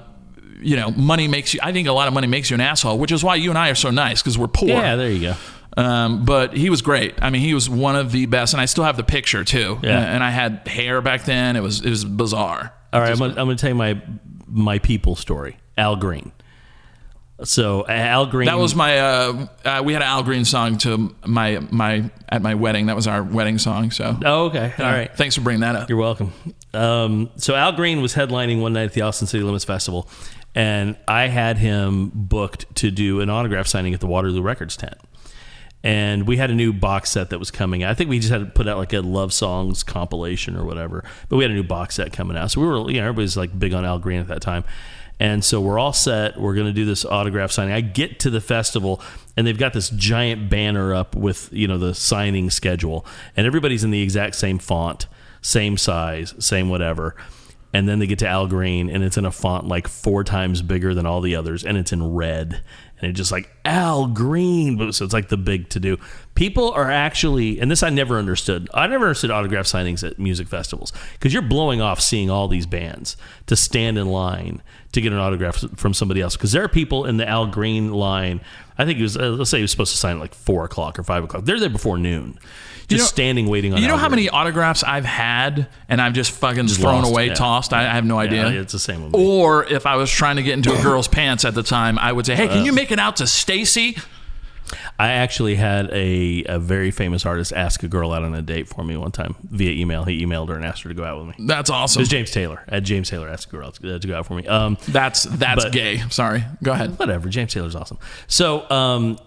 [0.60, 1.60] you know, money makes you.
[1.62, 3.58] I think a lot of money makes you an asshole, which is why you and
[3.58, 4.68] I are so nice because we're poor.
[4.68, 5.34] Yeah, there you go.
[5.76, 7.14] Um, but he was great.
[7.20, 9.78] I mean, he was one of the best, and I still have the picture too.
[9.82, 9.98] Yeah.
[10.00, 11.56] And I had hair back then.
[11.56, 12.72] It was it was bizarre.
[12.92, 14.00] All right, I'm gonna, I'm gonna tell you my
[14.46, 15.58] my people story.
[15.76, 16.32] Al Green.
[17.44, 18.46] So Al Green.
[18.46, 18.98] That was my.
[18.98, 22.86] Uh, uh, we had an Al Green song to my my at my wedding.
[22.86, 23.90] That was our wedding song.
[23.90, 24.18] So.
[24.24, 24.72] Oh, okay.
[24.78, 25.14] All right.
[25.14, 25.90] Thanks for bringing that up.
[25.90, 26.32] You're welcome.
[26.72, 30.08] Um, so Al Green was headlining one night at the Austin City Limits Festival,
[30.54, 34.96] and I had him booked to do an autograph signing at the Waterloo Records tent.
[35.86, 37.84] And we had a new box set that was coming.
[37.84, 41.04] I think we just had to put out like a love songs compilation or whatever.
[41.28, 42.50] But we had a new box set coming out.
[42.50, 44.64] So we were, you know, everybody's like big on Al Green at that time.
[45.20, 46.40] And so we're all set.
[46.40, 47.72] We're going to do this autograph signing.
[47.72, 49.00] I get to the festival
[49.36, 53.06] and they've got this giant banner up with, you know, the signing schedule.
[53.36, 55.06] And everybody's in the exact same font,
[55.40, 57.14] same size, same whatever.
[57.76, 60.62] And then they get to Al Green and it's in a font like four times
[60.62, 62.62] bigger than all the others and it's in red.
[62.98, 64.94] And it's just like Al Green.
[64.94, 65.98] So it's like the big to do.
[66.34, 68.70] People are actually, and this I never understood.
[68.72, 72.64] I never understood autograph signings at music festivals because you're blowing off seeing all these
[72.64, 73.14] bands
[73.44, 74.62] to stand in line
[74.92, 76.34] to get an autograph from somebody else.
[76.34, 78.40] Because there are people in the Al Green line.
[78.78, 80.64] I think it was, uh, let's say he was supposed to sign at like four
[80.64, 81.44] o'clock or five o'clock.
[81.44, 82.38] They're there before noon,
[82.88, 86.12] just know- standing waiting on You know Al how many autographs I've had and I've
[86.12, 87.34] just fucking thrown lost, away, yeah.
[87.34, 87.72] tossed?
[87.72, 88.50] I, I have no idea.
[88.50, 89.10] Yeah, it's the same.
[89.14, 92.12] Or if I was trying to get into a girl's pants at the time, I
[92.12, 92.64] would say, "Hey, can Uh.
[92.64, 93.96] you make it out to Stacy?"
[94.98, 98.68] I actually had a, a very famous artist ask a girl out on a date
[98.68, 100.04] for me one time via email.
[100.04, 101.46] He emailed her and asked her to go out with me.
[101.46, 102.00] That's It awesome.
[102.00, 102.62] was James Taylor.
[102.68, 104.46] I had James Taylor ask a girl to, uh, to go out for me.
[104.46, 105.98] Um, That's that's But- gay.
[106.10, 106.44] Sorry.
[106.62, 106.98] Go ahead.
[106.98, 107.28] whatever.
[107.28, 107.98] James Taylor's awesome.
[108.26, 109.18] So um,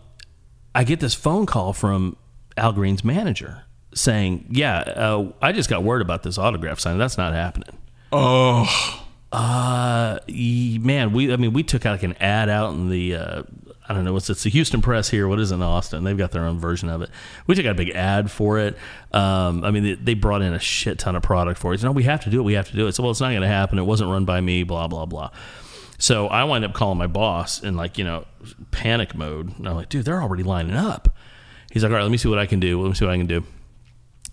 [0.76, 2.18] I get this phone call from
[2.58, 3.64] Al Green's manager
[3.94, 7.00] saying, "Yeah, uh, I just got word about this autograph signing.
[7.00, 7.78] That's not happening."
[8.12, 8.66] Oh,
[9.32, 13.44] Uh, man, we I mean we took out like an ad out in the uh,
[13.90, 15.28] I don't know what's it's the Houston Press here.
[15.28, 16.04] What is it in Austin?
[16.04, 17.10] They've got their own version of it.
[17.48, 18.78] We took out a big ad for it.
[19.12, 21.82] Um, I mean they, they brought in a shit ton of product for it.
[21.82, 22.44] No, we have to do it.
[22.44, 22.94] We have to do it.
[22.94, 23.80] So well, it's not going to happen.
[23.80, 24.64] It wasn't run by me.
[24.64, 25.32] Blah blah blah.
[25.98, 28.26] So I wind up calling my boss in like you know
[28.70, 29.58] panic mode.
[29.58, 31.10] And I'm like, dude, they're already lining up.
[31.72, 32.82] He's like, all right, let me see what I can do.
[32.82, 33.44] Let me see what I can do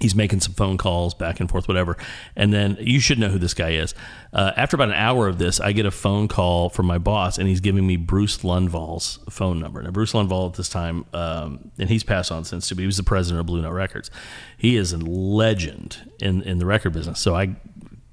[0.00, 1.96] he's making some phone calls back and forth, whatever.
[2.34, 3.94] And then you should know who this guy is.
[4.32, 7.38] Uh, after about an hour of this, I get a phone call from my boss,
[7.38, 9.82] and he's giving me Bruce Lundvall's phone number.
[9.82, 12.96] Now, Bruce Lundvall at this time, um, and he's passed on since but he was
[12.96, 14.10] the president of Blue Note Records.
[14.56, 17.20] He is a legend in in the record business.
[17.20, 17.56] So I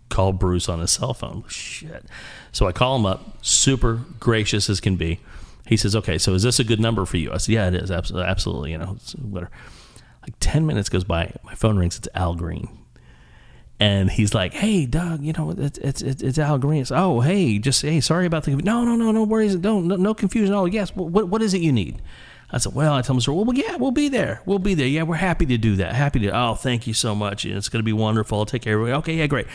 [0.10, 1.44] called Bruce on his cell phone.
[1.48, 2.06] Shit.
[2.52, 5.20] So I call him up, super gracious as can be.
[5.66, 7.76] He says, "Okay, so is this a good number for you?" I said, "Yeah, it
[7.76, 7.90] is.
[7.90, 8.72] Absolutely, absolutely.
[8.72, 9.52] You know, whatever."
[10.24, 12.80] Like 10 minutes goes by, my phone rings, it's Al Green.
[13.80, 17.60] And he's like, "Hey, Doug, you know it's it's it's, Al Green." It's, oh, hey,
[17.60, 20.54] just hey, sorry about the no, no, no, no worries, don't no, no confusion.
[20.54, 22.02] Oh, yes, what what is it you need?
[22.52, 24.42] I said, "Well," I tell him, "So, well, yeah, we'll be there.
[24.46, 24.88] We'll be there.
[24.88, 25.96] Yeah, we're happy to do that.
[25.96, 26.30] Happy to.
[26.30, 27.46] Oh, thank you so much.
[27.46, 28.40] It's going to be wonderful.
[28.40, 28.92] I'll take care of it.
[28.92, 29.48] Okay, yeah, great.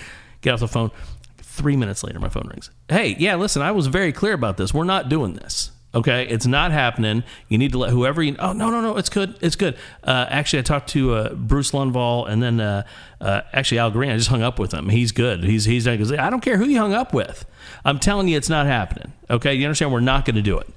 [0.43, 0.91] Get off the phone.
[1.39, 2.71] Three minutes later, my phone rings.
[2.89, 4.75] Hey, yeah, listen, I was very clear about this.
[4.75, 5.71] We're not doing this.
[5.95, 7.24] Okay, it's not happening.
[7.49, 8.36] You need to let whoever you.
[8.39, 9.39] Oh no, no, no, it's good.
[9.41, 9.74] It's good.
[10.05, 12.82] Uh, actually, I talked to uh, Bruce Lundvall and then uh,
[13.22, 14.11] uh, actually Al Green.
[14.11, 14.91] I just hung up with him.
[14.91, 15.45] He's good.
[15.45, 15.86] He's he's.
[15.86, 17.47] He goes, I don't care who you hung up with.
[17.86, 19.14] I'm telling you, it's not happening.
[19.30, 19.91] Okay, you understand?
[19.91, 20.68] We're not going to do it.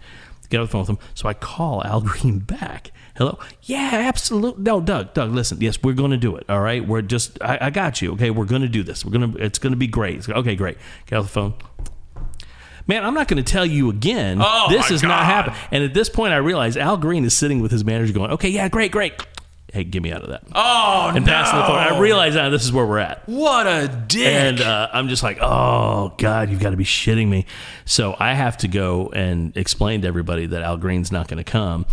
[0.50, 1.00] Get off the phone with him.
[1.14, 2.92] So I call Al Green back.
[3.18, 3.38] Hello.
[3.64, 4.64] Yeah, absolutely.
[4.64, 5.14] No, Doug.
[5.14, 5.60] Doug, listen.
[5.60, 6.46] Yes, we're going to do it.
[6.50, 6.88] All right.
[6.88, 7.38] We're just.
[7.42, 8.14] I, I got you.
[8.14, 8.32] Okay.
[8.32, 9.04] We're going to do this.
[9.04, 9.36] We're gonna.
[9.38, 10.28] It's going to be great.
[10.30, 10.78] Okay, great.
[11.06, 11.54] Get off the phone.
[12.92, 14.40] Man, I'm not going to tell you again.
[14.42, 15.26] Oh, this is not God.
[15.26, 15.58] happening.
[15.72, 18.50] And at this point, I realize Al Green is sitting with his manager, going, "Okay,
[18.50, 19.14] yeah, great, great.
[19.72, 21.32] Hey, get me out of that." oh and no!
[21.32, 21.78] passing the phone.
[21.78, 23.26] I realize now this is where we're at.
[23.30, 24.28] What a dick!
[24.28, 27.46] And uh, I'm just like, oh God, you've got to be shitting me.
[27.86, 31.50] So I have to go and explain to everybody that Al Green's not going to
[31.50, 31.86] come.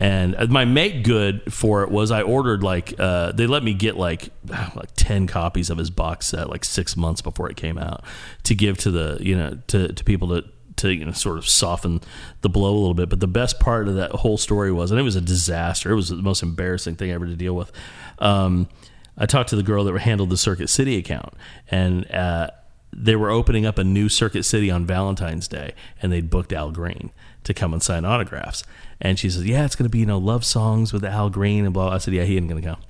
[0.00, 3.74] And uh, my make good for it was I ordered like uh, they let me
[3.74, 4.30] get like
[4.74, 8.04] like ten copies of his box set like six months before it came out
[8.44, 10.44] to give to the you know to, to people to
[10.76, 12.00] to you know sort of soften
[12.40, 13.08] the blow a little bit.
[13.08, 15.92] But the best part of that whole story was, and it was a disaster.
[15.92, 17.72] It was the most embarrassing thing ever to deal with.
[18.18, 18.68] Um,
[19.16, 21.34] I talked to the girl that handled the Circuit City account,
[21.70, 22.50] and uh,
[22.92, 26.70] they were opening up a new Circuit City on Valentine's Day, and they'd booked Al
[26.70, 27.10] Green
[27.44, 28.64] to come and sign autographs.
[29.00, 31.64] And she says, "Yeah, it's going to be you know love songs with Al Green
[31.64, 32.80] and blah." I said, "Yeah, he ain't going to come."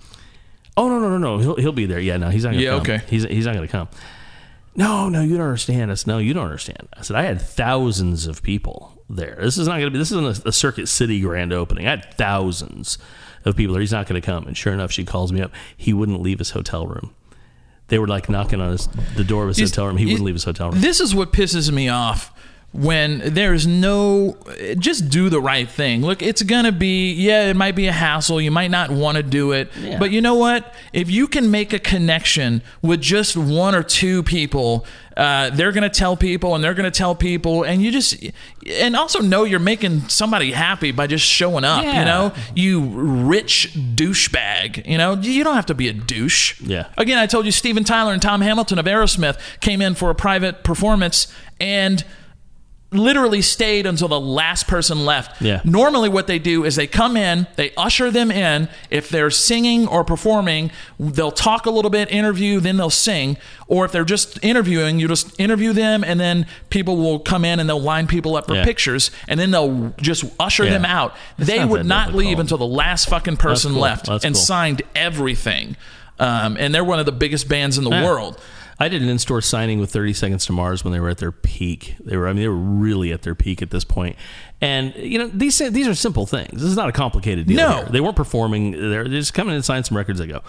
[0.76, 2.00] Oh no no no no, he'll he'll be there.
[2.00, 2.80] Yeah, no, he's not going to Yeah, come.
[2.80, 3.02] okay.
[3.08, 3.88] He's he's not going to come.
[4.74, 5.90] No, no, you don't understand.
[5.90, 6.88] I said, no, you don't understand.
[6.96, 9.36] I said, I had thousands of people there.
[9.38, 11.86] This is not going to be, this isn't a, a Circuit City grand opening.
[11.86, 12.96] I had thousands
[13.44, 13.82] of people there.
[13.82, 14.46] He's not going to come.
[14.46, 15.52] And sure enough, she calls me up.
[15.76, 17.14] He wouldn't leave his hotel room.
[17.88, 19.98] They were like knocking on his, the door of his Is- hotel room.
[19.98, 20.80] He wouldn't leave his hotel room.
[20.80, 22.32] This is what pisses me off
[22.72, 24.36] when there's no
[24.78, 26.00] just do the right thing.
[26.00, 28.40] Look, it's to be yeah, it might be a hassle.
[28.40, 29.70] You might not want to do it.
[29.78, 29.98] Yeah.
[29.98, 30.74] But you know what?
[30.92, 35.90] If you can make a connection with just one or two people, uh, they're to
[35.90, 38.16] tell people and they're to tell people and you just
[38.66, 42.32] and also know you're making somebody happy by just showing up, you know?
[42.54, 45.14] You rich douchebag, you know?
[45.16, 46.58] You don't have to be a douche.
[46.60, 46.88] Yeah.
[46.96, 50.14] Again, I told you Steven Tyler and Tom Hamilton of Aerosmith came in for a
[50.14, 52.04] private performance and
[52.92, 55.40] literally stayed until the last person left.
[55.42, 55.60] Yeah.
[55.64, 58.68] Normally what they do is they come in, they usher them in.
[58.90, 63.36] If they're singing or performing, they'll talk a little bit, interview, then they'll sing.
[63.66, 67.58] Or if they're just interviewing, you just interview them and then people will come in
[67.60, 68.64] and they'll line people up for Yeah.
[68.64, 70.70] pictures and then they'll just usher Yeah.
[70.70, 71.16] them out.
[71.38, 73.80] It's they not would not leave until the last fucking person cool.
[73.80, 74.42] left That's and cool.
[74.42, 75.76] signed everything.
[76.18, 78.04] Um, and they're one of the biggest bands in the Yeah.
[78.04, 78.38] world.
[78.82, 81.30] I did an in-store signing with 30 Seconds to Mars when they were at their
[81.30, 81.94] peak.
[82.00, 84.16] They were, I mean, they were really at their peak at this point.
[84.60, 86.50] And you know, these these are simple things.
[86.54, 87.58] This is not a complicated deal.
[87.58, 87.76] No.
[87.76, 87.84] here.
[87.86, 88.72] they weren't performing.
[88.72, 90.18] They're, just coming in and signing some records.
[90.18, 90.42] They go.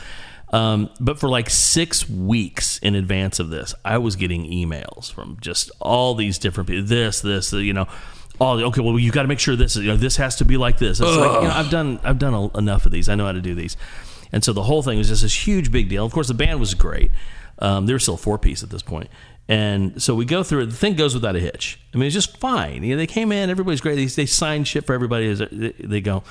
[0.52, 5.38] Um, but for like six weeks in advance of this, I was getting emails from
[5.40, 6.86] just all these different people.
[6.86, 7.88] This, this, you know.
[8.42, 8.82] Oh, okay.
[8.82, 9.76] Well, you got to make sure this.
[9.76, 11.00] is- You know, this has to be like this.
[11.00, 13.10] It's like, you know, I've done, I've done a, enough of these.
[13.10, 13.78] I know how to do these.
[14.32, 16.04] And so the whole thing was just this huge big deal.
[16.04, 17.12] Of course, the band was great.
[17.60, 19.10] Um, they were still four piece at this point.
[19.48, 20.66] And so we go through it.
[20.68, 21.80] The thing goes without a hitch.
[21.94, 22.84] I mean, it's just fine.
[22.84, 23.96] You know, they came in, everybody's great.
[23.96, 26.24] They, they signed shit for everybody as they go.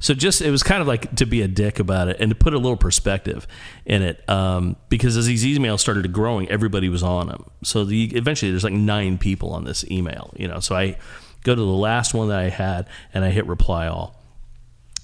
[0.00, 2.34] So just it was kind of like to be a dick about it and to
[2.34, 3.46] put a little perspective
[3.86, 7.44] in it, um, because as these emails started growing, everybody was on them.
[7.62, 10.32] So the eventually there's like nine people on this email.
[10.36, 10.98] You know, so I
[11.42, 14.24] go to the last one that I had and I hit reply all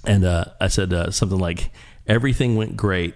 [0.05, 1.71] and uh, I said uh, something like,
[2.07, 3.14] "Everything went great.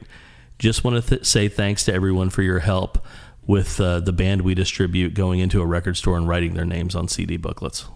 [0.59, 3.05] Just want to th- say thanks to everyone for your help
[3.47, 6.95] with uh, the band we distribute going into a record store and writing their names
[6.95, 7.87] on CD booklets."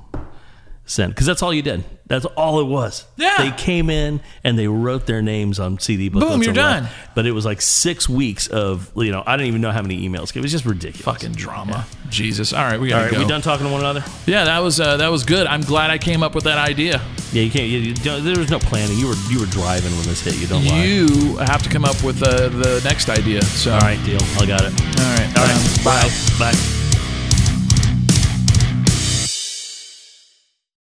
[0.91, 1.85] Send because that's all you did.
[2.07, 3.05] That's all it was.
[3.19, 3.37] Yeah.
[3.37, 6.09] they came in and they wrote their names on CD.
[6.09, 6.89] Boom, you're done.
[7.15, 10.09] But it was like six weeks of you know I don't even know how many
[10.09, 10.35] emails.
[10.35, 11.03] It was just ridiculous.
[11.05, 11.87] Fucking drama.
[12.09, 12.55] Jesus.
[12.55, 13.19] All right, we All gotta right, go.
[13.23, 14.03] we done talking to one another?
[14.27, 15.47] Yeah, that was uh, that was good.
[15.47, 17.03] I'm glad I came up with that idea.
[17.33, 17.69] Yeah, you can't.
[17.69, 18.97] You, you don't- there was no planning.
[18.97, 20.39] You were you were driving when this hit.
[20.41, 20.83] You don't lie.
[20.85, 23.43] You have to come up with uh, the next idea.
[23.43, 24.19] So All right, deal.
[24.39, 24.73] I got it.
[24.73, 25.55] all right, All right.
[25.55, 26.51] um, bye.
[26.53, 26.78] Bye.